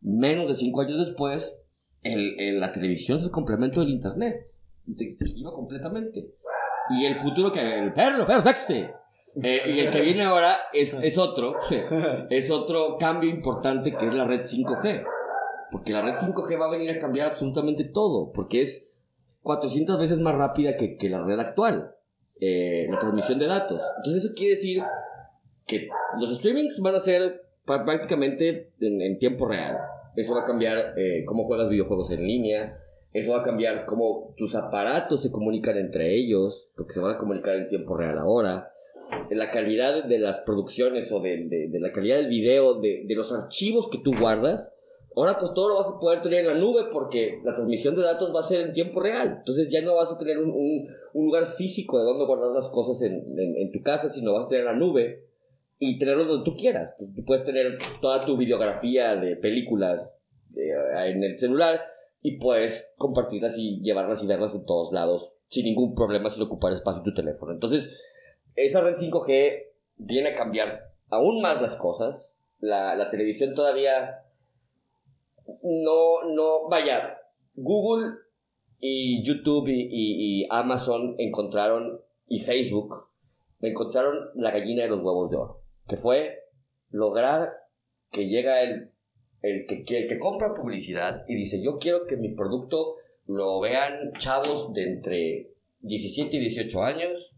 [0.02, 1.62] Menos de cinco años después,
[2.04, 4.48] el, el- la televisión es el complemento del Internet.
[4.98, 6.26] Se, se completamente.
[7.00, 7.80] Y el futuro que...
[7.80, 8.94] El perro, perro, sáquese.
[9.44, 11.56] Eh, y el que viene ahora es, es otro.
[12.30, 15.04] Es otro cambio importante que es la red 5G.
[15.72, 18.32] Porque la red 5G va a venir a cambiar absolutamente todo.
[18.34, 18.92] Porque es
[19.44, 21.96] 400 veces más rápida que, que la red actual.
[22.42, 23.82] eh, la transmisión de datos.
[23.98, 24.84] Entonces eso quiere decir
[25.68, 25.88] que
[26.20, 29.78] los streamings van a ser prácticamente en, en tiempo real.
[30.16, 32.78] Eso va a cambiar eh, cómo juegas videojuegos en línea.
[33.14, 37.18] Eso va a cambiar cómo tus aparatos se comunican entre ellos, porque se van a
[37.18, 38.72] comunicar en tiempo real ahora.
[39.30, 43.16] La calidad de las producciones o de, de- de la calidad del video, de, de
[43.16, 44.74] los archivos que tú guardas,
[45.18, 48.02] ahora pues todo lo vas a poder tener en la nube porque la transmisión de
[48.04, 49.36] datos va a ser en tiempo real.
[49.40, 52.70] Entonces ya no vas a tener un, un- un lugar físico de donde guardar las
[52.70, 55.26] cosas en, en- en tu casa, sino vas a tener la nube
[55.78, 56.96] y tenerlo donde tú quieras.
[56.96, 60.16] Tú puedes tener toda tu videografía de películas
[60.56, 61.82] en el celular
[62.22, 66.72] y puedes compartirlas y llevarlas y verlas en todos lados sin ningún problema sin ocupar
[66.72, 67.52] espacio en tu teléfono.
[67.52, 68.00] Entonces,
[68.56, 69.64] esa red 5G
[69.98, 72.38] viene a cambiar aún más las cosas.
[72.60, 74.24] La, la televisión todavía
[75.64, 77.18] no, no, vaya,
[77.56, 78.14] Google
[78.80, 83.10] y YouTube y, y- y Amazon encontraron, y Facebook,
[83.62, 86.40] encontraron la gallina de los huevos de oro, que fue
[86.90, 87.42] lograr
[88.12, 88.92] que llega el,
[89.42, 94.14] el, que, el que compra publicidad y dice, yo quiero que mi producto lo vean
[94.18, 97.36] chavos de entre 17 y 18 años,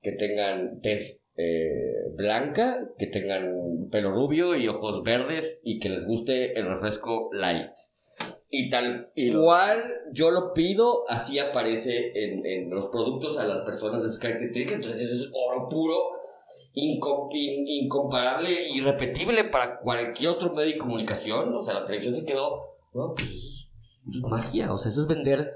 [0.00, 6.06] que tengan tez eh, blanca, que tengan pelo rubio y ojos verdes y que les
[6.06, 7.72] guste el refresco light.
[8.50, 14.02] Y tal igual yo lo pido, así aparece en, en los productos a las personas
[14.02, 14.76] de características.
[14.76, 15.96] Entonces eso es oro puro,
[16.74, 21.54] incom- in- incomparable, irrepetible para cualquier otro medio de comunicación.
[21.54, 23.70] O sea, la televisión se quedó, pues
[24.08, 24.72] es magia.
[24.72, 25.52] O sea, eso es vender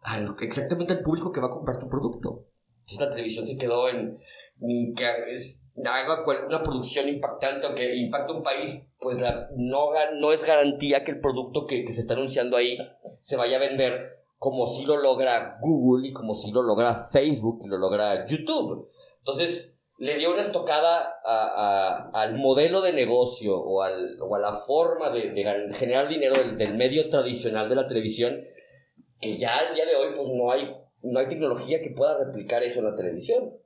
[0.00, 2.46] al- exactamente al público que va a comprar tu producto.
[2.80, 4.18] Entonces la televisión se quedó en
[4.58, 10.32] mm, que haga una producción impactante o que impacta un país, pues la, no, no
[10.32, 12.76] es garantía que el producto que, que se está anunciando ahí
[13.20, 17.60] se vaya a vender como si lo logra Google y como si lo logra Facebook
[17.64, 18.88] y lo logra YouTube.
[19.18, 19.71] Entonces
[20.02, 25.10] le dio una estocada a- al modelo de negocio o, al- o a la forma
[25.10, 25.30] de,
[25.74, 28.40] generar dinero del, del medio tradicional de la televisión
[29.20, 32.64] que ya al día de hoy pues no hay, no hay tecnología que pueda replicar
[32.64, 33.56] eso en la televisión.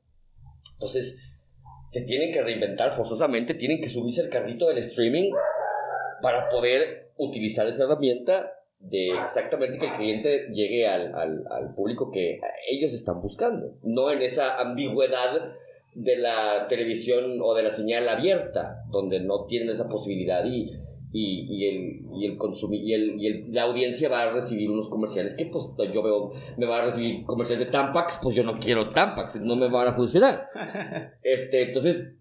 [0.74, 1.32] Entonces,
[1.90, 5.30] se tienen que reinventar forzosamente, tienen que subirse al carrito del streaming
[6.20, 12.10] para poder utilizar esa herramienta de exactamente que el cliente llegue al, al, al público
[12.10, 12.38] que
[12.70, 15.54] ellos están buscando, no en esa ambigüedad
[15.98, 20.70] de la televisión o de la señal abierta, donde no tienen esa posibilidad y,
[21.10, 24.70] y, y el, y, el consumi- y, el, y el- la audiencia va a recibir
[24.70, 28.44] unos comerciales que pues yo veo, me va a recibir comerciales de Tampax, pues yo
[28.44, 30.48] no quiero Tampax, no me van a funcionar.
[31.22, 32.12] Este, entonces,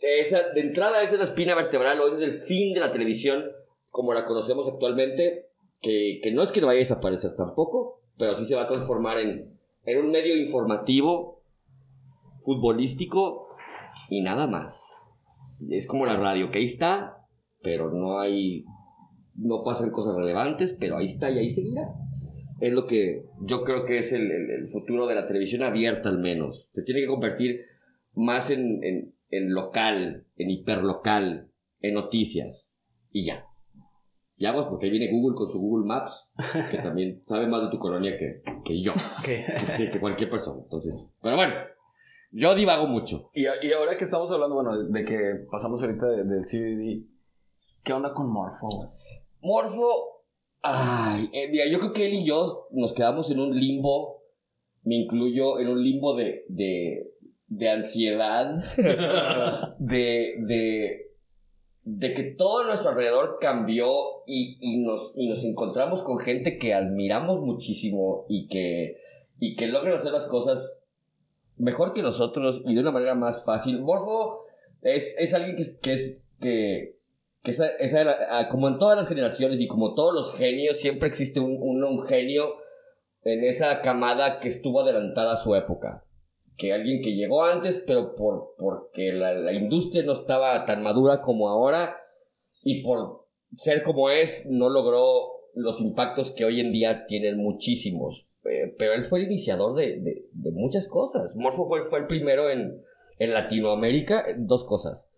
[0.00, 2.90] esa, de entrada esa es la espina vertebral o ese es el fin de la
[2.92, 3.44] televisión
[3.90, 5.48] como la conocemos actualmente,
[5.80, 8.66] que, que no es que no vaya a desaparecer tampoco, pero sí se va a
[8.66, 11.33] transformar en, en un medio informativo,
[12.40, 13.48] futbolístico
[14.10, 14.92] y nada más.
[15.70, 17.26] Es como la radio, que ahí está,
[17.62, 18.64] pero no hay,
[19.34, 21.88] no pasan cosas relevantes, pero ahí está y ahí seguirá.
[22.60, 26.08] Es lo que yo creo que es el, el- el futuro de la televisión abierta
[26.08, 26.70] al menos.
[26.72, 27.60] Se tiene que convertir
[28.14, 32.72] más en, en, en local, en hiperlocal, en noticias.
[33.10, 33.46] Y ya.
[34.36, 36.32] Ya vamos, porque ahí viene Google con su Google Maps,
[36.70, 38.92] que también sabe más de tu colonia que, que yo.
[39.76, 40.60] Sí, que cualquier persona.
[40.62, 41.54] Entonces, pero bueno,
[42.36, 43.30] yo divago mucho.
[43.32, 45.18] Y, y ahora que estamos hablando, bueno, de que
[45.50, 47.06] pasamos ahorita de- del CBD,
[47.82, 48.88] ¿qué onda con güey?
[49.40, 50.24] Morfo,
[50.62, 54.22] ay, eh, mira, yo creo que él y yo nos quedamos en un limbo,
[54.82, 57.12] me incluyo en un limbo de, de,
[57.46, 58.54] de ansiedad,
[59.78, 61.12] de, de,
[61.84, 63.86] de que todo nuestro alrededor cambió
[64.26, 68.96] y, y, nos, y nos encontramos con gente que admiramos muchísimo y que,
[69.38, 70.83] y que logran hacer las cosas
[71.56, 73.80] mejor que nosotros y de una manera más fácil.
[73.80, 74.44] Morfo
[74.82, 76.24] es, es alguien que, que es...
[76.40, 76.98] Que,
[77.42, 81.40] que esa, esa como en todas las generaciones y como todos los genios, siempre existe
[81.40, 82.54] un, un, genio
[83.22, 86.06] en esa camada que estuvo adelantada a su época.
[86.56, 91.50] Que alguien que llegó antes, pero por, porque la industria no estaba tan madura como
[91.50, 91.98] ahora
[92.62, 98.30] y por ser como es, no logró los impactos que hoy en día tienen muchísimos.
[98.50, 101.36] Eh, pero él fue el iniciador de, de, de muchas cosas.
[101.36, 102.82] Morfo fue, fue el primero en,
[103.18, 105.10] en Latinoamérica, eh, dos cosas.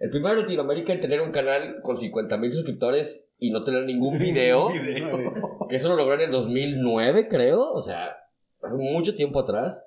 [0.00, 3.84] El primero en Latinoamérica en tener un canal con 50 mil suscriptores y no tener
[3.84, 4.68] ningún video.
[5.68, 7.72] que eso lo logró en el 2009, creo.
[7.72, 8.16] O sea,
[8.76, 9.86] mucho tiempo atrás.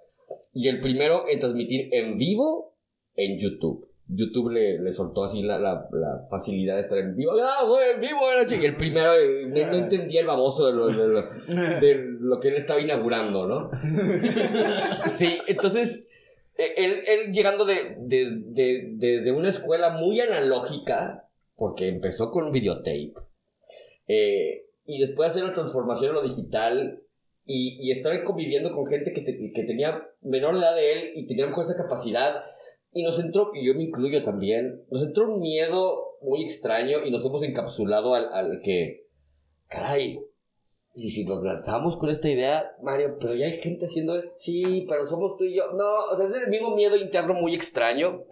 [0.54, 2.76] Y el primero en transmitir en vivo
[3.16, 3.90] en YouTube.
[4.08, 7.32] YouTube le, le soltó así la, la, la facilidad de estar en vivo.
[7.42, 8.32] ¡Ah, güey, en vivo!
[8.32, 8.62] era ch-".
[8.62, 11.24] Y el primero eh, no, no entendía el baboso de lo, de lo-
[11.82, 13.72] de lo que él estaba inaugurando, ¿no?
[15.08, 16.08] Sí, entonces,
[16.58, 22.46] eh, él, él llegando de, de- de- desde una escuela muy analógica, porque empezó con
[22.46, 23.14] un videotape,
[24.08, 27.02] eh, y después hacer una transformación a lo digital,
[27.48, 31.28] y, y estar conviviendo con gente que, te- que tenía menor edad de él y
[31.28, 32.42] tenía mejor esa capacidad,
[32.96, 37.12] y nos entró, y yo me incluyo también, nos entró un miedo muy extraño y
[37.12, 39.10] nos hemos encapsulado al, al que,
[39.68, 40.20] caray,
[40.96, 44.32] Sí, si nos lanzamos con esta idea, Mario, pero ya hay gente haciendo esto.
[44.38, 45.74] Sí, pero somos tú y yo.
[45.74, 48.24] No, o sea, es el mismo miedo interno muy extraño.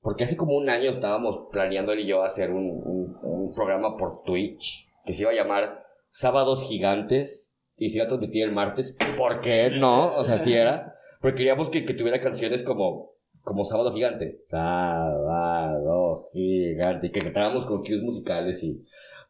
[0.00, 4.88] Porque hace como un año estábamos planeando él y yo hacer un, programa por Twitch
[5.04, 5.78] que se iba a llamar
[6.08, 8.96] Sábados Gigantes y se iba a transmitir el martes.
[9.16, 10.12] ¿Por qué no?
[10.14, 10.96] O sea, sí era.
[11.20, 13.12] Porque queríamos que, que tuviera canciones como,
[13.42, 14.40] como Sábado Gigante.
[14.44, 17.10] Sábado Gigante.
[17.10, 18.84] Que cantáramos con cues musicales y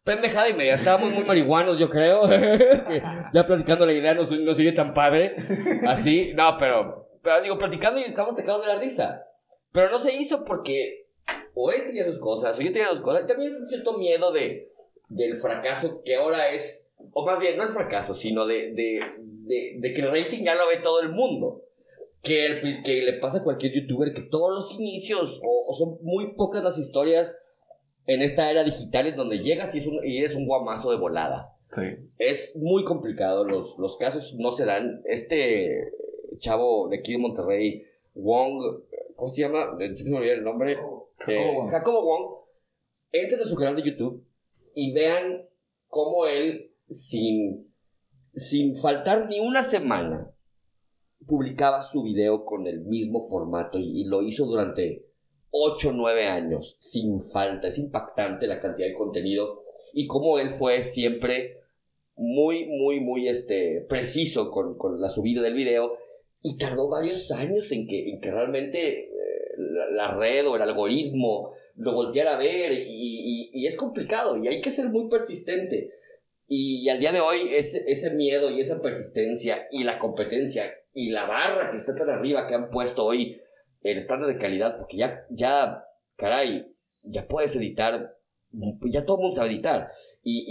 [0.05, 0.75] pendejada y media.
[0.75, 2.29] Estábamos muy marihuanos, yo creo.
[3.33, 5.35] ya platicando la idea no, no sigue tan padre.
[5.87, 9.27] Así, no, pero, pero digo, platicando y estamos tecados de la risa.
[9.73, 11.03] Pero no se hizo porque
[11.55, 13.25] o él tenía sus cosas, o yo tenía sus cosas.
[13.25, 14.69] Y también es un cierto miedo de,
[15.09, 19.77] del fracaso que ahora es, o más bien, no el fracaso, sino de, de, de,
[19.79, 21.65] de que el rating ya lo ve todo el mundo.
[22.23, 25.99] Que, el- que le pasa a cualquier youtuber, que todos los inicios, o, o son
[26.03, 27.39] muy pocas las historias
[28.07, 30.97] en esta era digital en donde llegas y, es un, y eres un guamazo de
[30.99, 31.57] volada.
[31.71, 31.83] Sí.
[32.19, 35.03] Es muy complicado, los, los casos no se dan.
[35.07, 35.93] Este
[36.39, 37.83] chavo de aquí de Monterrey,
[38.15, 38.83] Wong,
[39.17, 39.77] ¿cómo se llama?
[39.81, 40.73] Eh, Se me olvidó el nombre.
[41.29, 41.71] Eh, Wong.
[41.71, 42.43] Jacobo Wong.
[43.13, 44.27] Entren a su canal de YouTube
[44.75, 45.49] y vean
[45.87, 47.73] cómo él, sin,
[48.35, 50.32] sin faltar ni una semana,
[51.27, 55.07] publicaba su video con el mismo formato y, lo hizo durante
[55.51, 57.69] 8 o 9 años, sin falta.
[57.69, 59.63] Es impactante la cantidad de contenido
[59.93, 61.59] y cómo él fue siempre
[62.17, 65.93] muy, muy, muy este, preciso con, con la subida del video
[66.43, 69.09] y tardó varios años en que, en que realmente eh,
[69.93, 74.61] la, red o el algoritmo lo volteara a ver y- y es complicado y hay
[74.61, 75.91] que ser muy persistente.
[76.55, 81.09] Y, al día de hoy ese, ese miedo y esa persistencia y la competencia y
[81.11, 83.35] la barra que está tan arriba que han puesto hoy
[83.83, 85.83] el estándar de calidad, porque ya, ya,
[86.17, 86.67] caray,
[87.05, 88.17] ya puedes editar,
[88.91, 89.89] ya todo el mundo sabe editar
[90.23, 90.45] y, y,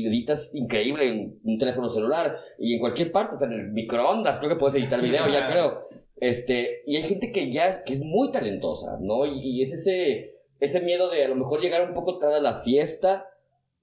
[0.00, 3.70] y- y editas increíble en un teléfono celular y en cualquier parte, hasta en el
[3.72, 5.78] microondas, creo que puedes editar video, ya creo.
[6.16, 9.24] Este, y hay gente que ya es, que es muy talentosa, ¿no?
[9.24, 12.40] Y, y es ese, ese miedo de a lo mejor llegar un poco tarde a
[12.40, 13.28] la fiesta,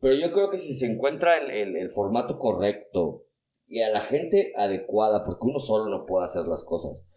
[0.04, 3.24] pero yo creo que si se encuentra el, el, el formato correcto
[3.68, 7.08] y a la gente adecuada, porque uno solo no puede hacer las cosas,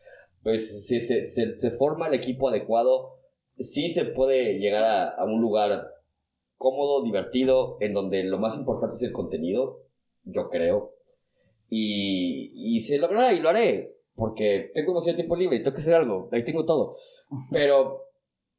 [0.44, 3.18] pues si se, se, se forma el equipo adecuado,
[3.58, 5.94] sí se puede llegar a, a un lugar
[6.56, 9.82] cómodo, divertido, en donde lo más importante es el contenido,
[10.22, 10.94] yo creo.
[11.68, 15.80] Y, y se logrará y lo haré, porque tengo demasiado tiempo libre y tengo que
[15.80, 16.92] hacer algo, ahí tengo todo.
[17.50, 18.05] Pero,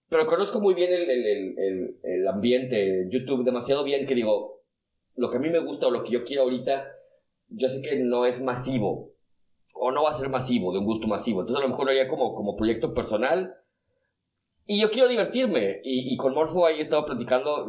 [0.09, 1.25] pero conozco muy bien el, el,
[1.57, 4.63] el, el, ambiente, YouTube, demasiado bien que digo,
[5.15, 6.87] lo que a mí me gusta o lo que yo quiero ahorita,
[7.49, 9.13] yo sé que no es masivo,
[9.73, 11.41] o no va a ser masivo, de un gusto masivo.
[11.41, 13.55] Entonces a lo mejor lo haría como, como proyecto personal.
[14.65, 15.81] Y yo quiero divertirme.
[15.83, 17.67] Y, y con Morfo ahí he estado platicando.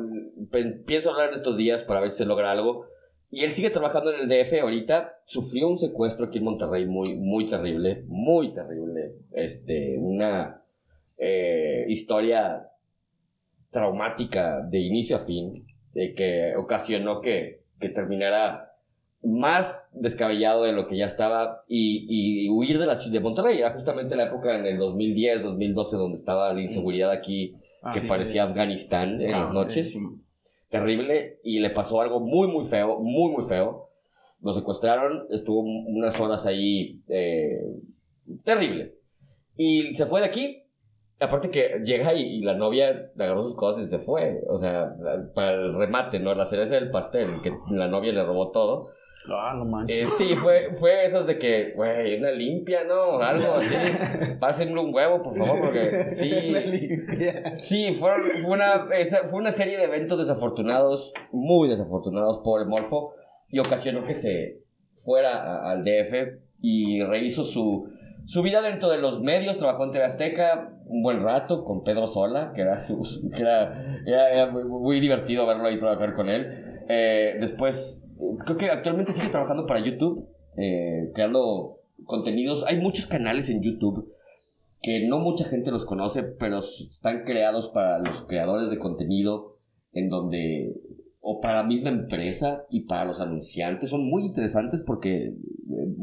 [0.86, 2.86] pienso hablar en estos días para ver si se logra algo.
[3.30, 5.20] Y él sigue trabajando en el DF ahorita.
[5.26, 8.04] Sufrió un secuestro aquí en Monterrey muy, muy terrible.
[8.06, 9.16] Muy terrible.
[9.32, 10.64] Este, una
[11.18, 12.70] eh, historia
[13.70, 15.66] traumática de inicio a fin.
[15.94, 18.72] De que ocasionó que, que terminara
[19.22, 23.58] más descabellado de lo que ya estaba y, y huir de la ciudad de Monterrey.
[23.58, 27.56] Era justamente la época en el 2010, 2012 donde estaba la inseguridad aquí
[27.92, 29.92] que Así parecía Afganistán en las Ah, noches.
[29.92, 30.00] sí.
[30.68, 31.38] Terrible.
[31.42, 33.88] Y le pasó algo muy, muy feo, muy, muy feo.
[34.40, 37.72] Lo secuestraron, estuvo unas horas ahí eh,
[38.44, 38.94] terrible.
[39.56, 40.62] Y se fue de aquí.
[41.20, 44.40] Aparte que llega y, y la novia le agarró sus cosas y se fue.
[44.48, 46.34] O sea, la- para el remate, ¿no?
[46.34, 48.88] La cereza del pastel, que la novia le robó todo.
[49.30, 50.08] Ah, no manches.
[50.08, 53.18] Eh, sí, fue, fue esas de que, güey, una limpia, ¿no?
[53.20, 53.74] Algo así.
[54.40, 56.54] Pásenle un huevo, por favor, porque sí.
[57.56, 63.12] Sí, fueron, fue, una, esa, fue una serie de eventos desafortunados, muy desafortunados, pobre Morfo,
[63.48, 64.62] y ocasionó que se
[64.94, 67.88] fuera a- al DF y rehizo su,
[68.24, 69.58] su vida dentro de los medios.
[69.58, 72.76] Trabajó en TV Azteca un buen rato con Pedro Sola, que era,
[74.50, 76.46] muy, divertido verlo ahí trabajar con él.
[76.88, 78.04] Eh, después,
[78.44, 82.64] creo que actualmente sigue trabajando para YouTube, eh, creando contenidos.
[82.66, 84.12] Hay muchos canales en YouTube
[84.82, 89.58] que no mucha gente los conoce, pero están creados para los creadores de contenido,
[89.92, 90.74] en donde,
[91.20, 95.34] o para la misma empresa y para los anunciantes, son muy interesantes porque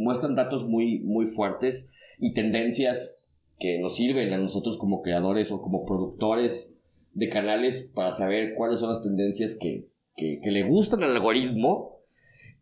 [0.06, 3.26] muestran datos muy, muy fuertes y tendencias
[3.58, 6.78] que nos sirven a nosotros como creadores o como productores
[7.14, 12.02] de canales para saber cuáles son las tendencias que, que, le gustan al algoritmo.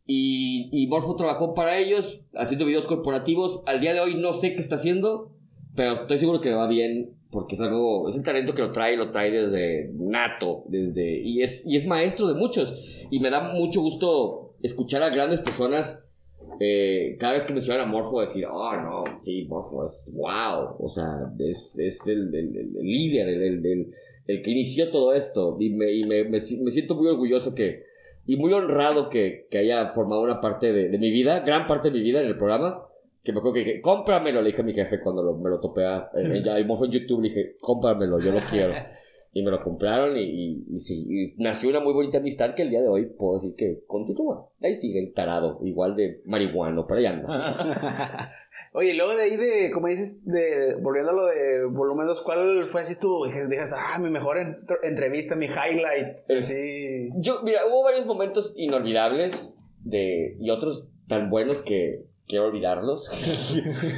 [0.05, 3.61] Y, y Morfo trabajó para ellos haciendo videos corporativos.
[3.65, 5.35] Al día de hoy no sé qué está haciendo,
[5.75, 8.95] pero estoy seguro que va bien porque es algo, es el talento que lo trae,
[8.95, 13.05] lo trae desde nato, desde, y es, y es maestro de muchos.
[13.09, 16.05] Y me da mucho gusto escuchar a grandes personas
[16.59, 20.87] eh, cada vez que mencionan a Morfo decir, oh no, sí, Morfo es wow, o
[20.87, 23.43] sea, es, es el, el- líder, el,
[24.27, 25.57] el- que inició todo esto.
[25.59, 27.83] Y, me, y me, me si- me siento muy orgulloso que,
[28.25, 31.89] y muy honrado que, que haya formado una parte de, de mi vida, gran parte
[31.89, 32.85] de mi vida en el programa.
[33.21, 35.59] Que me acuerdo que dije, cómpramelo, le dije a mi jefe cuando lo- me lo
[35.59, 35.85] topé.
[35.85, 38.73] a- eh, ya, y fue en YouTube, le dije, cómpramelo, yo lo quiero.
[39.33, 42.61] Y me lo compraron y, y, y sí, y nació una muy bonita amistad que
[42.61, 44.47] el día de hoy puedo decir que continúa.
[44.61, 48.31] Ahí sigue el tarado, igual de marihuano, pero ahí anda.
[48.75, 52.63] Oye, luego de ahí de, como dices, de, volviendo a lo de volumen 2, ¿cuál
[52.71, 53.23] fue así tú?
[53.25, 56.17] Dices, ah, mi mejor entr- entrevista, mi highlight.
[56.41, 57.09] Sí.
[57.17, 63.09] Yo, mira, hubo varios momentos inolvidables de, y otros tan buenos que, quiero olvidarlos,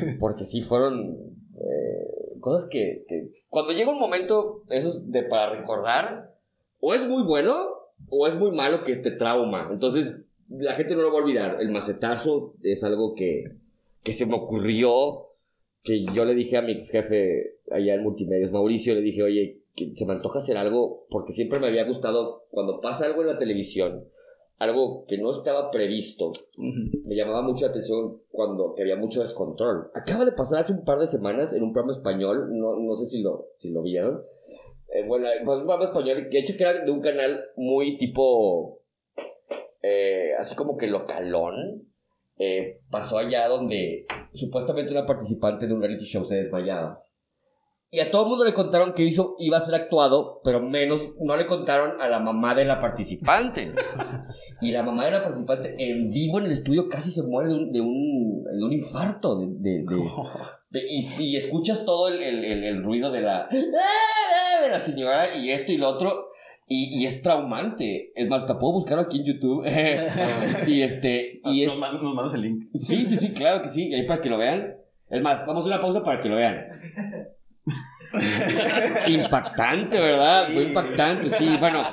[0.20, 1.16] porque sí fueron
[1.56, 6.36] eh, cosas que, que, cuando llega un momento, eso de para recordar,
[6.80, 7.76] o es muy bueno
[8.10, 9.70] o es muy malo que este trauma.
[9.72, 11.58] Entonces, la gente no lo va a olvidar.
[11.60, 13.46] El macetazo es algo que,
[14.04, 15.30] que se me ocurrió,
[15.84, 19.62] que yo le dije a mi ex jefe allá en Multimedios, Mauricio, le dije, oye,
[19.76, 23.28] que se me antoja hacer algo, porque siempre me había gustado, cuando pasa algo en
[23.28, 24.08] la televisión,
[24.58, 29.92] algo que no estaba previsto, me llamaba mucho la atención cuando que había mucho descontrol.
[29.94, 33.06] Acaba de pasar hace un par de semanas en un programa español, no, no sé
[33.06, 34.24] si lo, si lo vieron,
[34.90, 38.82] eh, bueno, pues un programa español, de hecho que era de un canal muy tipo,
[39.82, 41.90] eh, así como que localón,
[42.38, 47.02] eh, pasó allá donde supuestamente una participante de un reality show se desmayaba.
[47.96, 51.16] Y a todo el mundo le contaron que hizo, iba a ser actuado, pero menos,
[51.22, 53.74] no le contaron a la mamá de la participante.
[54.62, 57.56] y la mamá de la participante en vivo en el estudio casi se muere de
[57.56, 59.40] un, de un, de un infarto.
[59.40, 59.86] De, de,
[60.72, 63.48] de y, y, escuchas todo el, el, el, el, ruido de la,
[64.62, 66.32] de la señora y esto y lo otro.
[66.68, 68.12] Y, y, es traumante.
[68.14, 69.66] Es más, te puedo buscar aquí en YouTube.
[70.68, 71.40] y este.
[71.46, 71.80] Y es...
[71.80, 72.66] Nos, mandas el link.
[72.74, 73.94] Sí, sí, sí, claro que sí.
[73.94, 74.76] Ahí para que lo vean.
[75.10, 76.68] Es más, vamos a una pausa para que lo vean.
[79.08, 80.48] impactante, ¿verdad?
[80.54, 81.58] Fue impactante, sí.
[81.60, 81.84] Bueno,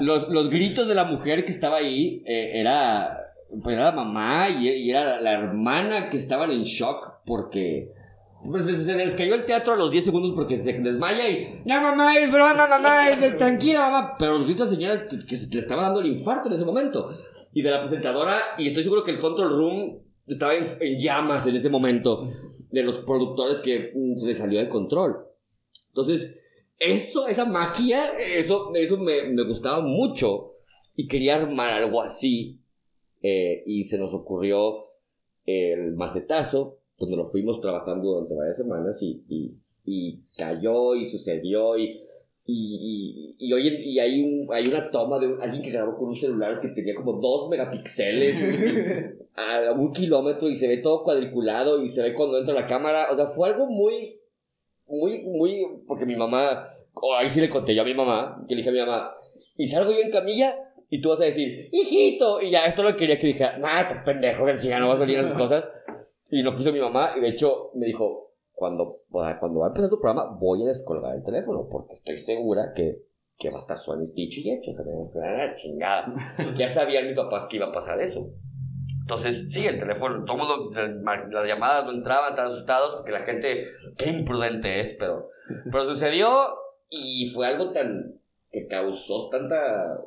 [0.00, 3.32] los, los gritos de la mujer que estaba ahí eh, era,
[3.62, 7.92] pues era la mamá y, y era la, la, hermana que estaban en shock porque
[8.44, 11.80] pues, se, les cayó el teatro a los 10 segundos porque se desmaya y no
[11.80, 14.16] mamá, es broma, mamá, es de, tranquila, mamá.
[14.18, 16.64] Pero los gritos de señoras que, que se le estaba dando el infarto en ese
[16.64, 17.16] momento.
[17.52, 21.46] Y de la presentadora, y estoy seguro que el control room estaba en, en llamas
[21.46, 22.22] en ese momento
[22.70, 25.27] de los productores que mm, se les salió de control.
[25.88, 26.40] Entonces,
[26.78, 30.46] eso, esa magia, eso, eso me, me gustaba mucho
[30.94, 32.60] y quería armar algo así.
[33.20, 34.86] Eh, y se nos ocurrió
[35.44, 41.76] el macetazo, donde lo fuimos trabajando durante varias semanas y, y, y cayó y sucedió
[41.76, 42.00] y,
[42.44, 46.08] y, y, hoy y hay, un, hay una toma de un, alguien que grabó con
[46.08, 51.82] un celular que tenía como dos megapíxeles a un kilómetro y se ve todo cuadriculado
[51.82, 53.08] y se ve cuando entra la cámara.
[53.10, 54.17] O sea, fue algo muy
[54.88, 58.54] muy, muy, porque mi mamá, oh, ahí sí le conté yo a mi mamá, que
[58.54, 59.12] le dije a mi mamá,
[59.56, 60.56] y salgo yo en camilla
[60.88, 64.00] y tú vas a decir, hijito, y ya esto lo quería que dijera, nah, estás
[64.00, 65.70] pendejo, que ya no va a salir esas cosas.
[66.30, 69.88] Y lo quiso mi mamá, y de hecho me dijo, cuando, cuando va a empezar
[69.90, 73.02] tu programa, voy a descolgar el teléfono, porque estoy segura que,
[73.36, 76.14] que va a estar suave dicho y hecho, o sea, tenemos que dar chingada.
[76.58, 78.30] ya sabían mis papás que iba a pasar eso.
[79.08, 80.66] Entonces, sí, el teléfono, todo mundo,
[81.30, 83.64] las llamadas no entraban, tan asustados porque la gente,
[83.96, 85.28] qué imprudente es, pero,
[85.72, 86.28] pero sucedió
[86.90, 88.20] y fue algo tan,
[88.52, 89.98] que causó tanta,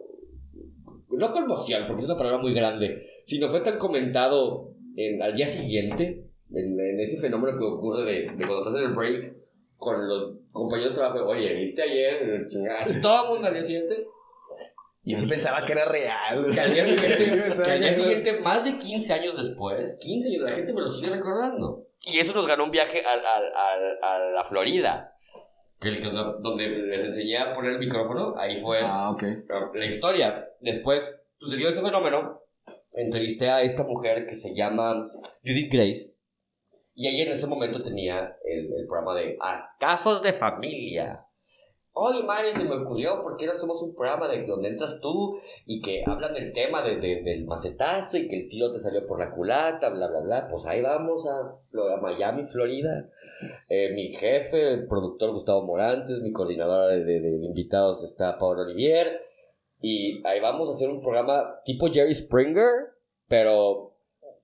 [1.10, 5.48] no conmoción, porque es una palabra muy grande, sino fue tan comentado en, al día
[5.48, 9.36] siguiente, en, en ese fenómeno que ocurre de, de, cuando estás en el break
[9.78, 12.46] con los compañeros de trabajo, oye, ¿viste ayer?
[12.80, 14.06] Así todo el mundo al día siguiente.
[15.04, 16.52] Yo sí pensaba que era real.
[16.54, 20.44] Que al día siguiente, que al día siguiente más de 15 años después, 15 años,
[20.44, 21.88] la gente me lo sigue recordando.
[22.06, 25.16] Y eso nos ganó un viaje a, a, a, a la Florida.
[25.80, 29.38] Que, donde les enseñé a poner el micrófono, ahí fue ah, okay.
[29.74, 30.48] la historia.
[30.60, 32.40] Después sucedió ese fenómeno.
[32.92, 35.10] Entrevisté a esta mujer que se llama
[35.44, 36.20] Judith Grace.
[36.94, 39.38] Y ella en ese momento tenía el, el programa de
[39.80, 41.26] Casos de Familia.
[41.94, 45.38] Oye, Mario, se me ocurrió, ¿por qué no hacemos un programa de donde entras tú
[45.66, 49.06] y que hablan del tema de, de, del macetazo y que el tiro te salió
[49.06, 50.48] por la culata, bla, bla, bla?
[50.50, 51.52] Pues ahí vamos a,
[52.02, 53.10] Miami, Florida.
[53.68, 59.20] Eh, mi jefe, el productor Gustavo Morantes, mi coordinadora de, de, invitados está Pablo Olivier.
[59.82, 62.94] Y ahí vamos a hacer un programa tipo Jerry Springer,
[63.28, 63.92] pero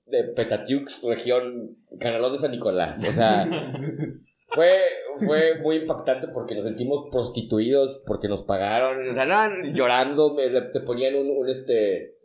[0.06, 3.04] de Petatiux, región Canalón de San Nicolás.
[3.08, 3.48] O sea,
[4.48, 4.80] fue,
[5.26, 10.50] fue muy impactante porque nos sentimos prostituidos, porque nos pagaron, o sea, no, llorando, me,
[10.50, 12.18] te ponían un, un este,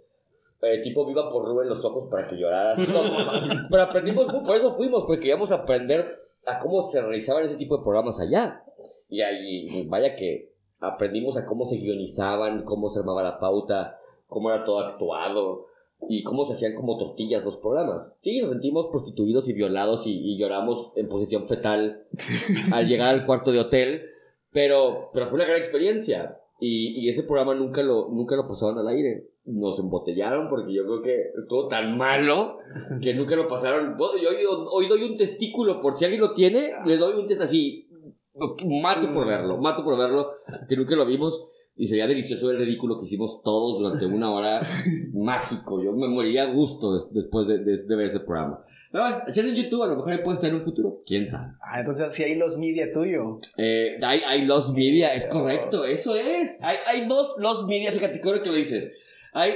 [0.63, 2.79] eh, tipo viva por Rubén los ojos para que lloraras.
[3.71, 7.83] Pero aprendimos, por eso fuimos, porque queríamos aprender a cómo se realizaban ese tipo de
[7.83, 8.65] programas allá.
[9.09, 14.51] Y ahí, vaya que aprendimos a cómo se guionizaban, cómo se armaba la pauta, cómo
[14.51, 15.67] era todo actuado
[16.09, 18.15] y cómo se hacían como tortillas los programas.
[18.21, 22.07] Sí, nos sentimos prostituidos y violados y, y lloramos en posición fetal
[22.73, 24.07] al llegar al cuarto de hotel,
[24.53, 26.39] pero, pero fue una gran experiencia.
[26.61, 29.31] Y, y, ese programa nunca lo, nunca lo pasaban al aire.
[29.45, 32.59] Nos embotellaron porque yo creo que estuvo tan malo
[33.01, 33.97] que nunca lo pasaron.
[33.99, 37.43] Yo hoy, hoy doy un testículo por si alguien lo tiene, le doy un test
[37.43, 37.89] así.
[38.65, 40.31] Mato por verlo, mato por verlo,
[40.69, 41.45] que nunca lo vimos.
[41.77, 44.61] Y sería delicioso el ridículo que hicimos todos durante una hora
[45.15, 45.83] mágico.
[45.83, 48.63] Yo me moriría a gusto después de, de, ver ese programa.
[48.91, 51.01] Pero bueno, echate en YouTube, a lo mejor ahí puede estar en un futuro.
[51.07, 51.53] ¿Quién sabe?
[51.63, 53.41] Ah, entonces sí hay Los Media tuyo.
[53.57, 56.63] Eh, hay, hay Los Media, es correcto, eso es.
[56.63, 58.93] Hay, hay dos Los Media, fíjate, creo que lo dices.
[59.33, 59.53] Hay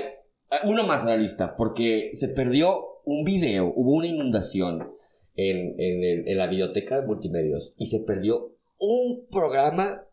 [0.64, 4.91] uno más en la lista, porque se perdió un video, hubo una inundación
[5.35, 10.07] en, en, en la biblioteca de multimedios y se perdió un programa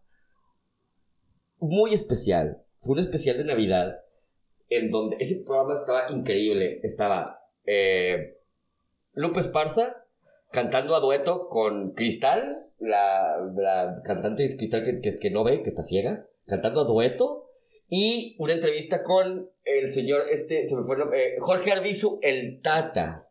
[1.63, 2.61] muy especial.
[2.79, 4.03] Fue un especial de Navidad
[4.69, 6.79] en donde ese programa estaba increíble.
[6.83, 8.37] Estaba eh,
[9.13, 9.41] Lupe
[10.51, 15.83] cantando a dueto con Cristal, la, la cantante Cristal que, que, no ve, que está
[15.83, 17.49] ciega, cantando a dueto.
[17.89, 23.29] Y una entrevista con el señor, este, se me fue eh, Jorge Arbizu, el Tata,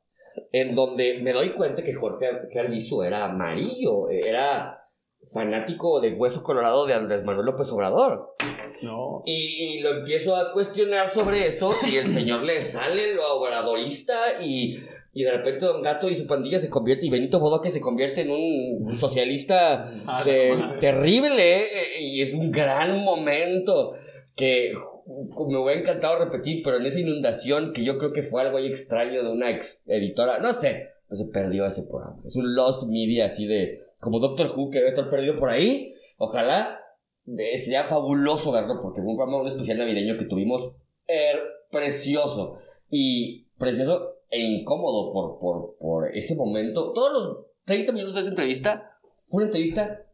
[0.52, 4.81] en donde me doy cuenta que Jorge, Jorge era amarillo, era
[5.30, 8.36] fanático de Hueso Colorado de Andrés Manuel López Obrador.
[8.82, 9.22] No.
[9.24, 14.80] Y, lo empiezo a cuestionar sobre eso y el señor le sale lo obradorista y,
[15.12, 18.22] y de repente Don Gato y su pandilla se convierte y Benito Bodoque se convierte
[18.22, 20.24] en un socialista ah,
[20.80, 23.92] terrible eh, y es un gran momento
[24.34, 24.72] que
[25.06, 28.66] me hubiera encantado repetir, pero en esa inundación que yo creo que fue algo ahí
[28.66, 32.20] extraño de una ex editora, no sé, se perdió ese programa.
[32.24, 35.94] Es un lost media así de como Doctor Who que debe estar perdido por ahí.
[36.18, 36.78] Ojalá
[37.56, 41.40] sería fabuloso verlo porque fue un programa especial navideño que tuvimos er,
[41.70, 42.58] precioso
[42.90, 46.92] y precioso e incómodo por, por, por ese momento.
[46.92, 50.06] Todos los 30 minutos de esa entrevista fue una entrevista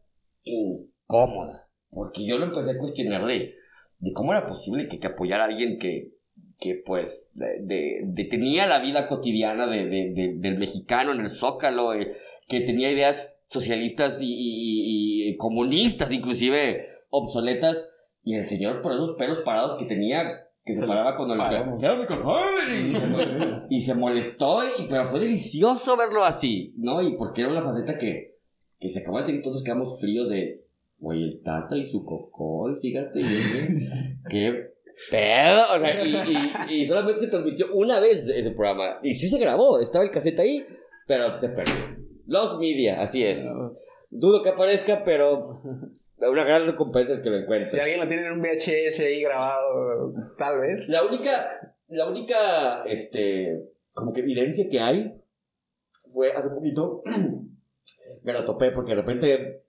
[0.43, 3.55] incómoda porque yo lo empecé a cuestionar de,
[3.99, 6.18] de cómo era posible que apoyara a alguien que,
[6.59, 12.11] que pues de, de, tenía la vida cotidiana de, del mexicano en el zócalo, eh,
[12.47, 17.89] que tenía ideas socialistas y, comunistas, inclusive obsoletas,
[18.23, 21.43] y el señor por esos pelos parados que tenía, que se paraba cuando le
[23.69, 27.01] y, y se molestó, y, pero fue delicioso verlo así, ¿no?
[27.01, 28.37] Y porque era una faceta que,
[28.79, 30.65] que se acabó de tener, todos quedamos fríos de,
[30.99, 33.21] oye, el Tata y su cocol, fíjate,
[34.29, 34.68] qué
[35.09, 39.39] pedo, o sea, y, y, solamente se transmitió una vez ese programa, y sí se
[39.39, 40.65] grabó, estaba el cassette ahí,
[41.07, 41.73] pero se perdió.
[42.25, 43.51] Los Media, así es.
[44.11, 45.61] Dudo que aparezca, pero
[46.27, 47.71] una gran recompensa el que lo encuentre.
[47.71, 50.89] Si alguien lo tiene en un VHS ahí grabado, tal vez.
[50.89, 55.13] La única, la única, este, como que evidencia que hay
[56.13, 57.01] fue hace poquito,
[58.23, 59.63] me la topé porque de repente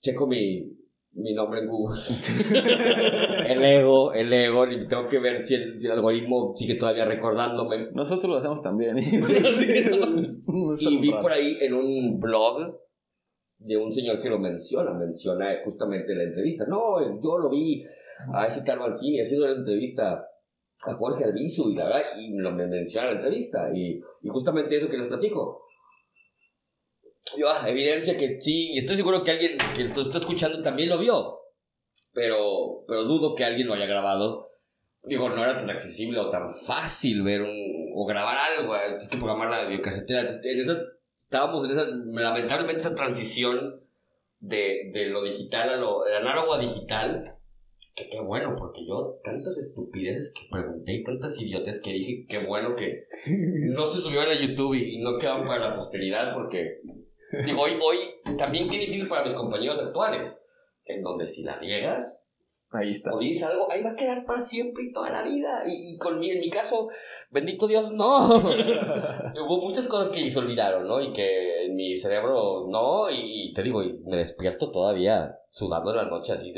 [0.00, 0.81] checo mi,
[1.14, 2.00] mi nombre en Google.
[3.46, 7.04] el ego, el ego, y tengo que ver si el, si el, algoritmo sigue todavía
[7.04, 7.90] recordándome.
[7.92, 8.96] Nosotros lo hacemos también.
[8.98, 12.78] y vi por ahí en un blog
[13.58, 16.64] de un señor que lo menciona, menciona justamente la entrevista.
[16.66, 17.84] No, yo lo vi
[18.32, 20.26] a ese tal Mancini haciendo la entrevista
[20.84, 23.70] a Jorge Albizu y la verdad, y lo menciona en la entrevista.
[23.74, 25.62] Y, y justamente eso que les platico
[27.38, 30.88] yo, ah, evidencia que sí, y estoy seguro que alguien que esto está escuchando también
[30.88, 31.40] lo vio.
[32.12, 34.50] Pero, pero dudo que alguien lo haya grabado.
[35.04, 38.76] Digo, no era tan accesible o tan fácil ver un, o grabar algo.
[38.76, 40.20] Es que programar la biocasetera.
[40.20, 40.78] En esa,
[41.22, 43.80] estábamos en esa, lamentablemente, esa transición
[44.40, 47.38] de, de lo digital a lo, análogo a digital.
[47.94, 52.38] Que qué bueno, porque yo tantas estupideces que pregunté y tantas idiotas que dije, qué
[52.38, 56.80] bueno que no se subió a YouTube y, no quedaron para la posteridad, porque
[57.44, 60.40] Digo, hoy, hoy también qué difícil para mis compañeros actuales,
[60.84, 62.22] en donde si la riegas,
[62.74, 63.12] Ahí está.
[63.12, 65.62] O dices algo, ahí va a quedar para siempre y toda la vida.
[65.66, 66.88] Y, con mi, en mi caso,
[67.30, 68.28] bendito Dios, no.
[68.36, 70.98] Hubo muchas cosas que se olvidaron, ¿no?
[70.98, 73.10] Y que en mi cerebro no.
[73.10, 76.54] Y, te digo, y me despierto todavía sudando en la noche así,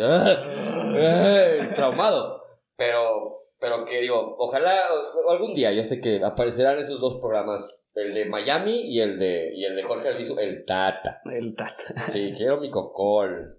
[1.74, 2.42] traumado.
[2.76, 4.74] Pero, pero que digo, ojalá
[5.30, 9.54] algún día, yo sé que aparecerán esos dos programas el de Miami y el de,
[9.54, 11.22] y el de Jorge Alviso, el Tata.
[11.24, 12.06] El Tata.
[12.08, 13.58] Sí, quiero mi cocol.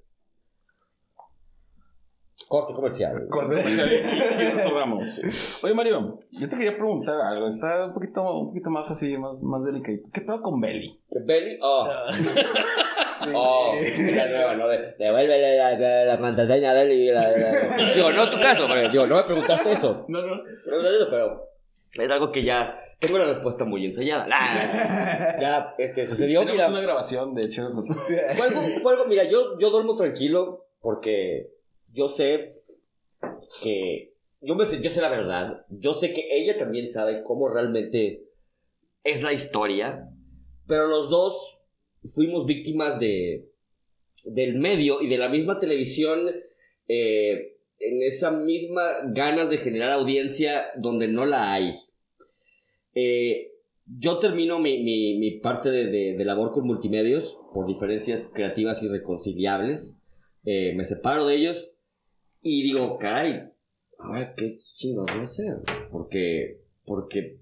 [2.47, 3.27] Corte comercial.
[3.29, 3.89] Corte comercial.
[5.63, 7.47] Oye, Mario, yo te quería preguntar algo.
[7.47, 9.97] Está un poquito, un poquito más así, más, más delicado.
[10.13, 10.99] ¿Qué pedo con Belly?
[11.09, 11.57] ¿Qué Belly?
[11.61, 11.87] Oh.
[13.33, 13.73] oh,
[14.15, 14.67] la nueva, ¿no?
[14.67, 17.11] Devuélvele la, la, la contraseña a Belly.
[17.95, 18.89] Digo, no tu caso, Mario.
[18.89, 20.05] Digo, no me preguntaste eso.
[20.07, 20.35] No, no.
[20.35, 21.49] No eso, pero
[21.93, 24.27] es algo que ya tengo la respuesta muy ensayada.
[24.29, 26.69] ya, este, sucedió, Tenemos mira.
[26.69, 27.69] una grabación, de hecho.
[28.35, 31.54] Fue algo, fue algo mira, yo, yo duermo tranquilo porque
[31.95, 32.61] yo sé
[33.61, 34.13] que.
[34.41, 35.65] Yo, me sé, yo sé la verdad.
[35.69, 38.27] Yo sé que ella también sabe cómo realmente
[39.03, 40.09] es la historia.
[40.67, 41.61] Pero los dos
[42.13, 43.49] fuimos víctimas de.
[44.23, 46.29] del medio y de la misma televisión.
[46.87, 51.73] Eh, en esa misma ganas de generar audiencia donde no la hay.
[52.93, 53.51] Eh,
[53.85, 59.97] yo termino mi, mi, parte de, de, labor con multimedios por diferencias creativas irreconciliables.
[60.45, 61.74] Eh, me separo de ellos
[62.47, 63.51] y digo, caray,
[63.97, 65.63] ahora qué chingados voy a hacer.
[65.89, 67.39] Porque, porque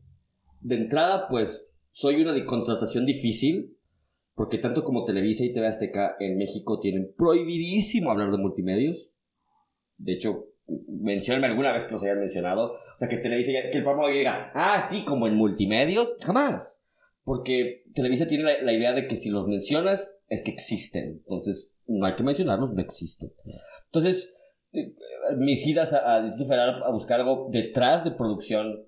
[0.62, 3.78] de entrada, pues, soy una de contratación difícil.
[4.34, 9.12] Porque tanto como Televisa y TV Azteca en México tienen prohibidísimo hablar de multimedios.
[9.98, 10.48] De hecho,
[10.88, 12.72] mencionenme alguna vez que los hayan mencionado.
[12.72, 16.14] O sea, que Televisa, que el programa diga, ah, sí, como en multimedios.
[16.22, 16.80] Jamás.
[17.26, 21.24] Porque Televisa tiene la, idea de que si los mencionas es que existen.
[21.26, 23.34] Entonces, no hay que mencionarlos, no existen.
[23.88, 24.34] Entonces,
[25.38, 28.88] mis idas a, Distrito Federal a buscar algo detrás de producción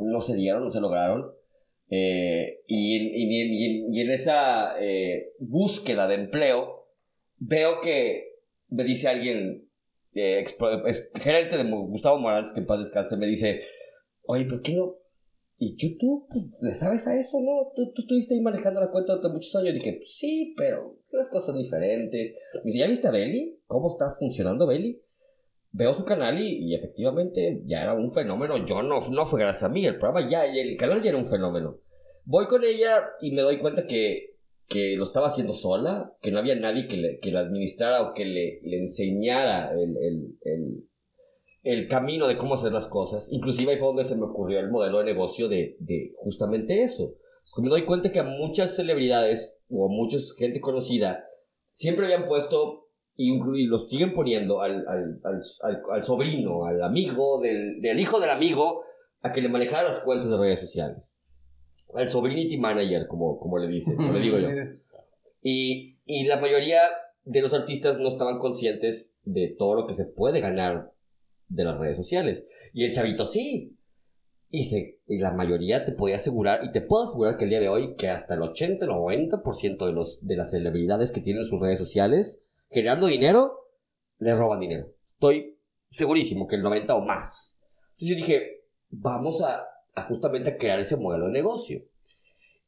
[0.00, 1.32] no se dieron, no se lograron.
[1.88, 6.88] Eh, y, en esa eh, búsqueda de empleo,
[7.36, 9.70] veo que me dice alguien,
[10.14, 10.44] eh,
[11.14, 13.60] gerente de Gustavo Morales, que en paz descanse, me dice,
[14.22, 14.96] oye, ¿por qué no?
[15.56, 16.26] ¿Y YouTube?
[16.28, 17.72] Pues, ¿Le sabes a eso, no?
[17.74, 19.70] ¿Tú, estuviste ahí manejando la cuenta durante muchos años.
[19.70, 22.34] Y dije, pues, sí, pero las cosas son diferentes.
[22.56, 23.60] Me dice, ¿ya viste a Belly?
[23.74, 25.02] ¿Cómo está funcionando Belly?
[25.72, 28.64] Veo su canal y, efectivamente ya era un fenómeno.
[28.64, 31.24] Yo no, no fue gracias a mí, el programa ya, el canal ya era un
[31.24, 31.80] fenómeno.
[32.24, 34.36] Voy con ella y me doy cuenta que
[34.68, 38.14] que lo estaba haciendo sola, que no había nadie que, le, que la administrara o
[38.14, 40.88] que le, le enseñara el, el, el,
[41.64, 43.32] el, camino de cómo hacer las cosas.
[43.32, 47.16] Inclusive ahí fue donde se me ocurrió el modelo de negocio de, de justamente eso.
[47.56, 51.24] Me doy cuenta que a muchas celebridades o a mucha gente conocida
[51.72, 52.83] siempre habían puesto
[53.16, 58.30] y, los siguen poniendo al, al, al, al, sobrino, al amigo, del, del hijo del
[58.30, 58.82] amigo,
[59.22, 61.16] a que le manejara las cuentas de redes sociales
[61.96, 64.48] el sobrinity manager, como, como le dicen, como le digo yo.
[65.46, 66.80] Y, y la mayoría
[67.24, 70.94] de los artistas no estaban conscientes de todo lo que se puede ganar
[71.48, 72.46] de las redes sociales.
[72.72, 73.76] Y el chavito sí.
[74.48, 77.60] Y, se, y la mayoría te podía asegurar, y te puedo asegurar que el día
[77.60, 81.60] de hoy, que hasta el 80, 90% de, los, de las celebridades que tienen sus
[81.60, 82.42] redes sociales,
[82.74, 83.70] generando dinero,
[84.18, 84.92] les roban dinero.
[85.06, 85.58] Estoy
[85.88, 87.60] segurísimo que el 90 o más.
[87.84, 89.64] Entonces yo dije, vamos a
[90.08, 91.84] justamente a crear ese modelo de negocio.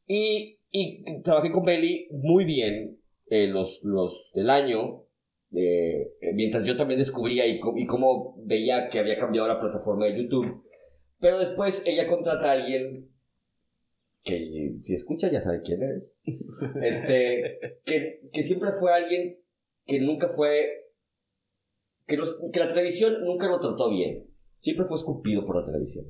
[0.07, 5.05] Y, y trabajé con Belly muy bien eh, los, los del año,
[5.53, 10.17] eh, mientras yo también descubría y, y cómo veía que había cambiado la plataforma de
[10.17, 10.63] YouTube.
[11.19, 13.11] Pero después ella contrata a alguien
[14.23, 16.21] que si escucha ya sabe quién es.
[16.83, 19.39] Este, que, que siempre fue alguien
[19.87, 20.68] que nunca fue,
[22.07, 24.28] que, la televisión nunca lo trató bien.
[24.61, 26.07] Siempre fue escupido por la televisión.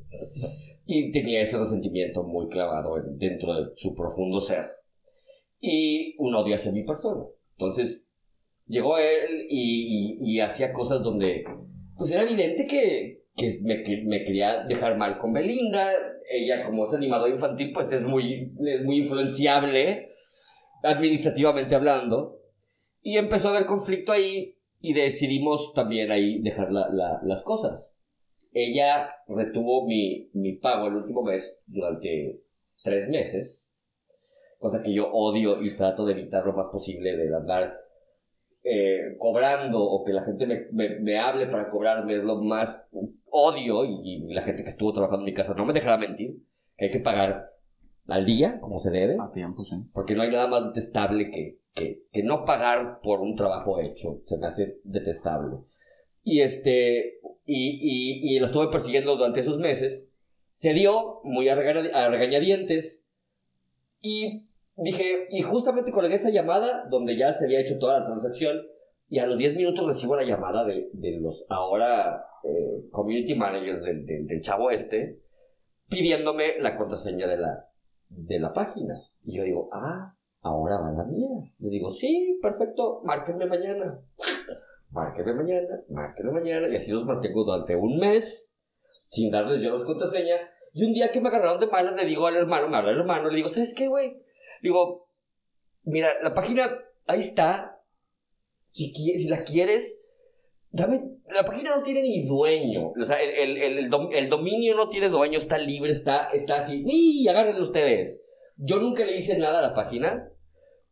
[0.87, 4.71] Y tenía ese resentimiento muy clavado dentro de su profundo ser.
[5.61, 7.25] Y un odio hacia mi persona.
[7.53, 8.11] Entonces,
[8.67, 11.45] llegó él y, y, hacía cosas donde,
[11.97, 13.25] pues era evidente que,
[13.63, 13.83] me,
[14.25, 15.93] quería dejar mal con Belinda.
[16.31, 20.07] Ella, como es animador infantil, pues es muy, es muy influenciable,
[20.83, 22.41] administrativamente hablando.
[23.07, 27.97] Y empezó a haber conflicto ahí y decidimos también ahí dejar la, la, las cosas.
[28.53, 32.43] Ella retuvo mi, mi pago el último mes durante
[32.83, 33.69] tres meses,
[34.59, 37.79] cosa que yo odio y trato de evitar lo más posible de andar
[38.65, 42.89] eh, cobrando o que la gente me, me, hable para cobrarme es lo más
[43.31, 46.43] odio y, la gente que estuvo trabajando en mi casa no me dejará mentir
[46.77, 47.47] que hay que pagar
[48.09, 49.17] al día como se debe.
[49.21, 49.77] A tiempo sí.
[49.93, 54.21] Porque no hay nada más detestable que, que, que no pagar por un trabajo hecho.
[54.25, 55.59] Se me hace detestable.
[56.23, 60.11] Y este y, y, y lo estuve persiguiendo durante esos meses.
[60.51, 63.07] Se dio muy a, regañadientes.
[64.01, 64.47] Y
[64.77, 68.61] dije, y justamente con esa llamada, donde ya se había hecho toda la transacción,
[69.09, 73.85] y a los 10 minutos recibo la llamada de, de los ahora eh, community managers
[73.85, 75.21] del, del, chavo este,
[75.89, 77.71] pidiéndome la contraseña de la,
[78.09, 79.01] de la página.
[79.25, 81.53] Y yo digo, ah, ahora va la mía.
[81.59, 84.01] Le digo, sí, perfecto, márquenme mañana
[84.97, 88.55] márqueme mañana, márqueme mañana, y así los mantengo durante un mes,
[89.09, 90.37] sin darles yo las contraseña.
[90.73, 92.99] Y un día que me agarraron de malas, le digo al hermano, me habla el
[92.99, 94.23] hermano, le digo, ¿sabes qué, güey?
[94.63, 95.11] Digo,
[95.85, 96.71] mira, la página,
[97.07, 97.83] ahí está.
[98.71, 100.06] Si, si la quieres,
[100.77, 102.93] la página no tiene ni dueño.
[102.99, 106.85] O sea, el, el, el, el dominio no tiene dueño, está libre, está, está así.
[106.85, 107.27] ¡Uy!
[107.29, 108.23] Agárrenlo ustedes.
[108.57, 110.33] Yo nunca le hice nada a la página.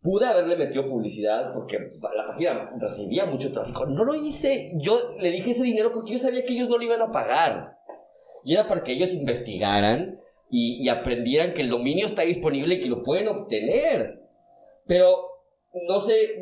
[0.03, 3.87] Pude haberle metido publicidad porque la página recibía mucho tráfico.
[3.87, 4.73] No lo hice.
[4.77, 7.79] Yo le dije ese dinero porque yo sabía que ellos no lo iban a pagar.
[8.45, 10.21] Y era para que ellos investigaran
[10.51, 14.21] y, aprendieran que el dominio está disponible y que lo pueden obtener.
[14.87, 15.34] Pero
[15.89, 16.39] no sé,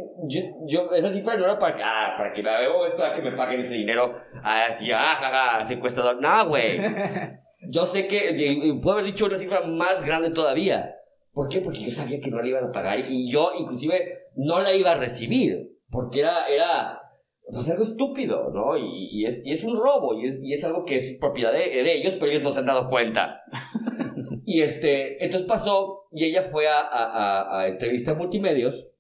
[0.67, 2.51] yo, esa cifra no era para que, ah, para que me
[2.85, 4.13] es para que me paguen ese dinero,
[4.43, 6.79] así, ah, jaja, secuestrador, no, güey.
[7.71, 8.35] Yo sé que
[8.83, 10.97] puedo haber dicho una cifra más grande todavía.
[11.33, 11.61] ¿Por qué?
[11.61, 14.91] Porque yo sabía que no la iban a pagar y yo inclusive no la iba
[14.91, 17.01] a recibir, porque era, era
[17.47, 18.77] pues algo estúpido, ¿no?
[18.77, 21.53] Y, y, es, y es un robo, y es, y es algo que es propiedad
[21.53, 23.43] de, de ellos, pero ellos no se han dado cuenta.
[24.45, 28.92] y este, entonces pasó, y ella fue a, a, a, entrevista a multimedios,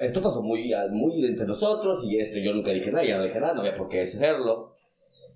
[0.00, 3.38] esto pasó muy, muy entre nosotros, y esto yo nunca dije nada, ya no dije
[3.40, 4.74] nada, no había por qué hacerlo.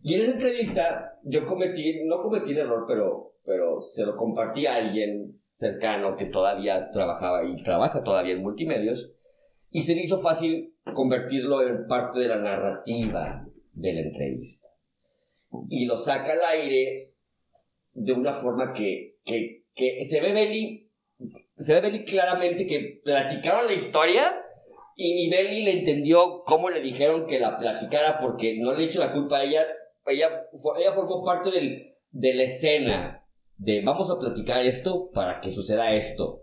[0.03, 4.67] Y en esa entrevista yo cometí, no cometí el error, pero, pero se lo compartí
[4.67, 9.13] a alguien cercano que todavía trabajaba y trabaja todavía en multimedios,
[9.71, 14.69] y se le hizo fácil convertirlo en parte de la narrativa de la entrevista.
[15.69, 17.15] Y lo saca al aire
[17.93, 20.91] de una forma que, que, que se ve Belly,
[21.57, 24.45] se ve claramente que platicaron la historia
[25.01, 29.13] y Belly le entendió cómo le dijeron que la platicara porque no le echo la
[29.13, 29.65] culpa a ella,
[30.07, 30.29] ella,
[30.77, 33.25] ella formó parte del, de la escena
[33.59, 36.43] de vamos a platicar esto para que suceda esto.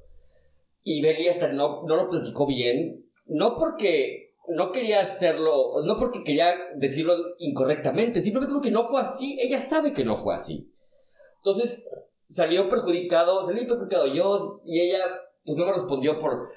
[0.84, 6.24] Y Belly hasta no, no lo platicó bien, no porque no quería hacerlo, no porque
[6.24, 10.72] quería decirlo incorrectamente, simplemente porque no fue así, ella sabe que no fue así.
[11.38, 11.86] Entonces
[12.30, 15.00] salió perjudicado, salió perjudicado yo y ella
[15.44, 16.48] pues no me respondió por,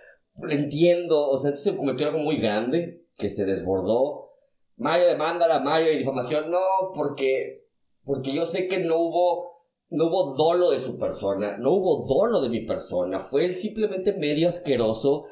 [0.49, 4.31] entiendo, o sea, esto se convirtió algo muy grande, que se desbordó.
[4.77, 6.61] Mario demanda a Mario y difamación, no,
[6.95, 7.67] porque,
[8.05, 12.41] porque yo sé que no hubo, no hubo dolo de su persona, no hubo dolo
[12.41, 15.25] de mi persona, fue él simplemente medio asqueroso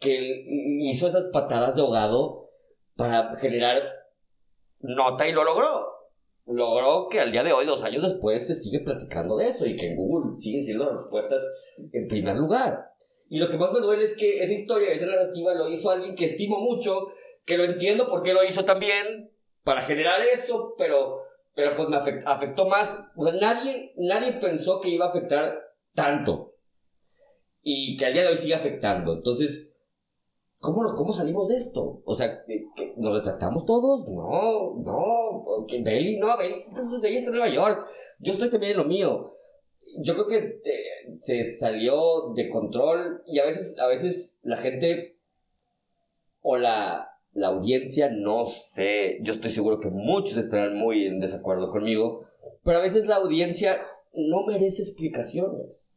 [0.00, 0.44] que
[0.80, 2.50] hizo esas patadas de ahogado
[2.96, 3.82] para generar
[4.80, 5.86] nota y lo logró.
[6.46, 9.76] Logró que al día de hoy, dos años después, se sigue platicando de eso y
[9.76, 11.46] que en Google siguen siendo respuestas
[11.92, 12.89] en primer lugar.
[13.30, 16.16] Y lo que más me duele es que esa historia, esa narrativa lo hizo alguien
[16.16, 17.06] que estimo mucho,
[17.46, 19.30] que lo entiendo porque lo hizo también
[19.62, 21.22] para generar eso, pero,
[21.54, 22.98] pero pues me afectó, más.
[23.16, 25.60] O sea, nadie, nadie pensó que iba a afectar
[25.94, 26.56] tanto
[27.62, 29.12] y que al día de hoy sigue afectando.
[29.12, 29.68] Entonces,
[30.58, 32.02] ¿Cómo, ¿Cómo salimos de esto?
[32.04, 32.44] O sea,
[32.96, 34.06] ¿nos retractamos todos?
[34.06, 37.86] No, no, Belly, no, Belly, ella está en Nueva York,
[38.18, 39.38] yo estoy también en lo mío.
[39.98, 45.16] Yo creo que eh, se salió de control y a veces, a veces la gente
[46.42, 51.70] o la, la audiencia, no sé, yo estoy seguro que muchos estarán muy en desacuerdo
[51.70, 52.26] conmigo,
[52.62, 53.82] pero a veces la audiencia
[54.12, 55.90] no merece explicaciones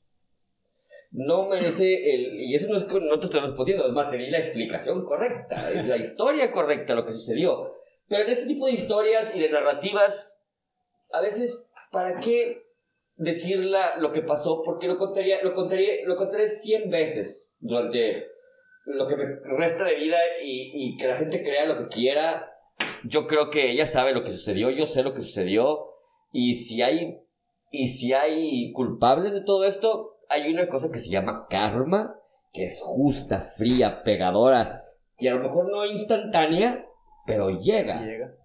[1.13, 2.39] no merece el...
[2.39, 5.85] Y eso no es no te estoy respondiendo, es más, te la explicación correcta, es
[5.85, 7.75] la historia correcta, lo que sucedió.
[8.09, 10.39] Pero en este tipo de historias y de narrativas,
[11.11, 12.65] a veces, ¿para qué
[13.16, 13.66] decir
[13.99, 14.61] lo que pasó?
[14.64, 18.28] Porque lo contaría, lo contaría, lo contaré 100 veces durante
[18.86, 19.26] lo que me
[19.57, 22.51] resta de vida y, y que la gente crea lo que quiera.
[23.05, 25.89] Yo creo que ella sabe lo que sucedió, yo sé lo que sucedió.
[26.32, 27.22] Y si hay,
[27.72, 32.20] y si hay culpables de todo esto, hay una cosa que se llama karma,
[32.51, 34.84] que es justa, fría, pegadora,
[35.24, 36.86] y a lo mejor no instantánea,
[37.26, 38.01] pero llega.
[38.03, 38.36] Llega.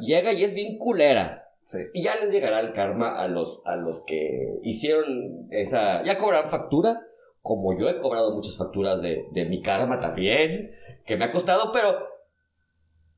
[0.00, 1.47] Llega y es bien culera.
[1.92, 6.02] Y ya les llegará el karma a los, a los que hicieron esa...
[6.04, 7.00] Ya cobrarán factura,
[7.40, 10.70] como yo he cobrado muchas facturas de, de mi karma también,
[11.04, 11.98] que me ha costado, pero...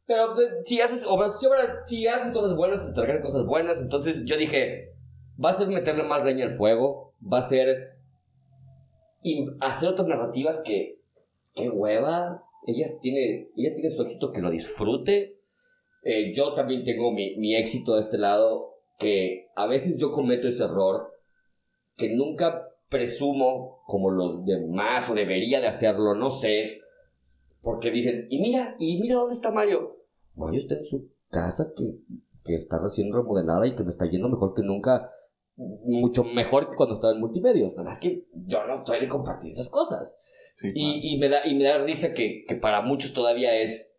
[0.06, 0.34] Pero
[0.64, 1.06] si haces,
[1.84, 3.80] si haces cosas buenas, te traerán cosas buenas.
[3.80, 4.96] Entonces yo dije,
[5.42, 8.00] va a ser meterle más leña al fuego, va a ser
[9.60, 11.00] hacer otras narrativas que,
[11.54, 15.39] qué hueva, ella tiene, ella tiene su éxito, que lo disfrute.
[16.02, 20.48] Eh, yo también tengo mi, mi éxito de este lado, que a veces yo cometo
[20.48, 21.12] ese error,
[21.96, 26.80] que nunca presumo como los demás o debería de hacerlo, no sé,
[27.62, 29.98] porque dicen, y mira, y mira dónde está Mario.
[30.34, 31.98] Mario está en su casa que,
[32.44, 35.08] que está recién remodelada y que me está yendo mejor que nunca
[35.56, 37.72] mucho mejor que cuando estaba en multimedios.
[37.74, 40.16] Nada más que yo no estoy de compartir esas cosas.
[40.62, 43.94] y, y, me da, y me da risa que, que, para muchos todavía es,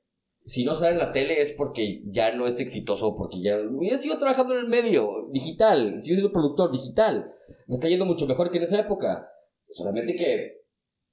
[0.45, 3.57] si no sale en la tele es porque ya no es exitoso, porque ya...
[3.57, 7.31] Yo sigo trabajando en el medio digital, sigo siendo productor digital.
[7.67, 9.29] Me está yendo mucho mejor que en esa época.
[9.69, 10.61] Solamente que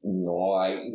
[0.03, 0.93] no hay,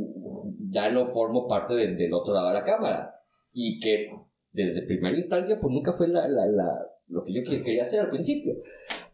[0.69, 3.15] ya no formo parte del otro lado de la cámara.
[3.51, 4.09] Y que
[4.51, 8.09] desde primera instancia, pues nunca fue la, la, la, lo que yo quería hacer al
[8.09, 8.55] principio.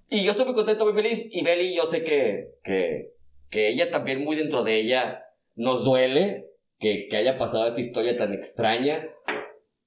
[0.10, 1.28] Y yo estoy muy contento, muy feliz.
[1.30, 3.14] Y Beli, yo sé que, que,
[3.50, 5.24] que ella también, muy dentro de ella,
[5.56, 6.49] nos duele
[6.80, 9.08] que, que haya pasado esta historia tan extraña.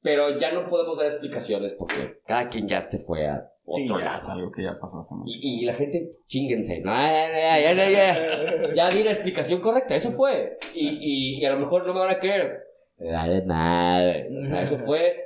[0.03, 4.33] Pero ya no podemos dar explicaciones porque cada quien ya se fue a, otro lado.
[4.33, 5.05] algo que ya pasó.
[5.25, 6.81] Y, y la gente, chinguense.
[6.81, 10.59] No, ya, ya, di la explicación correcta, eso fue.
[10.75, 12.65] Y, y, y a lo mejor no me van a creer.
[12.99, 14.29] Vale madre.
[14.37, 15.23] O sea, eso fue.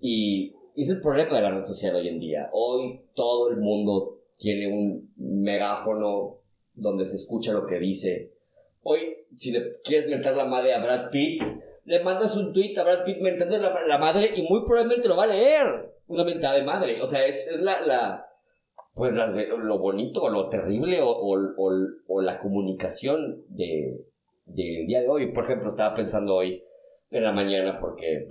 [0.00, 2.48] Y es el problema de la red social hoy en día.
[2.52, 6.40] Hoy todo el mundo tiene un megáfono
[6.74, 8.32] donde se escucha lo que dice.
[8.82, 11.42] Hoy, si le quieres mentar la madre a Brad Pitt,
[11.84, 15.16] le mandas un tweet a Brad Pitt mentando la, la madre y muy probablemente lo
[15.16, 15.92] va a leer.
[16.08, 17.00] Una mentada de madre.
[17.02, 18.26] O sea, es, la, la,
[18.94, 21.36] pues las- lo bonito o lo terrible o, o,
[22.08, 24.04] o, la comunicación de,
[24.44, 25.32] del día de hoy.
[25.32, 26.62] Por ejemplo, estaba pensando hoy
[27.10, 28.28] en la mañana porque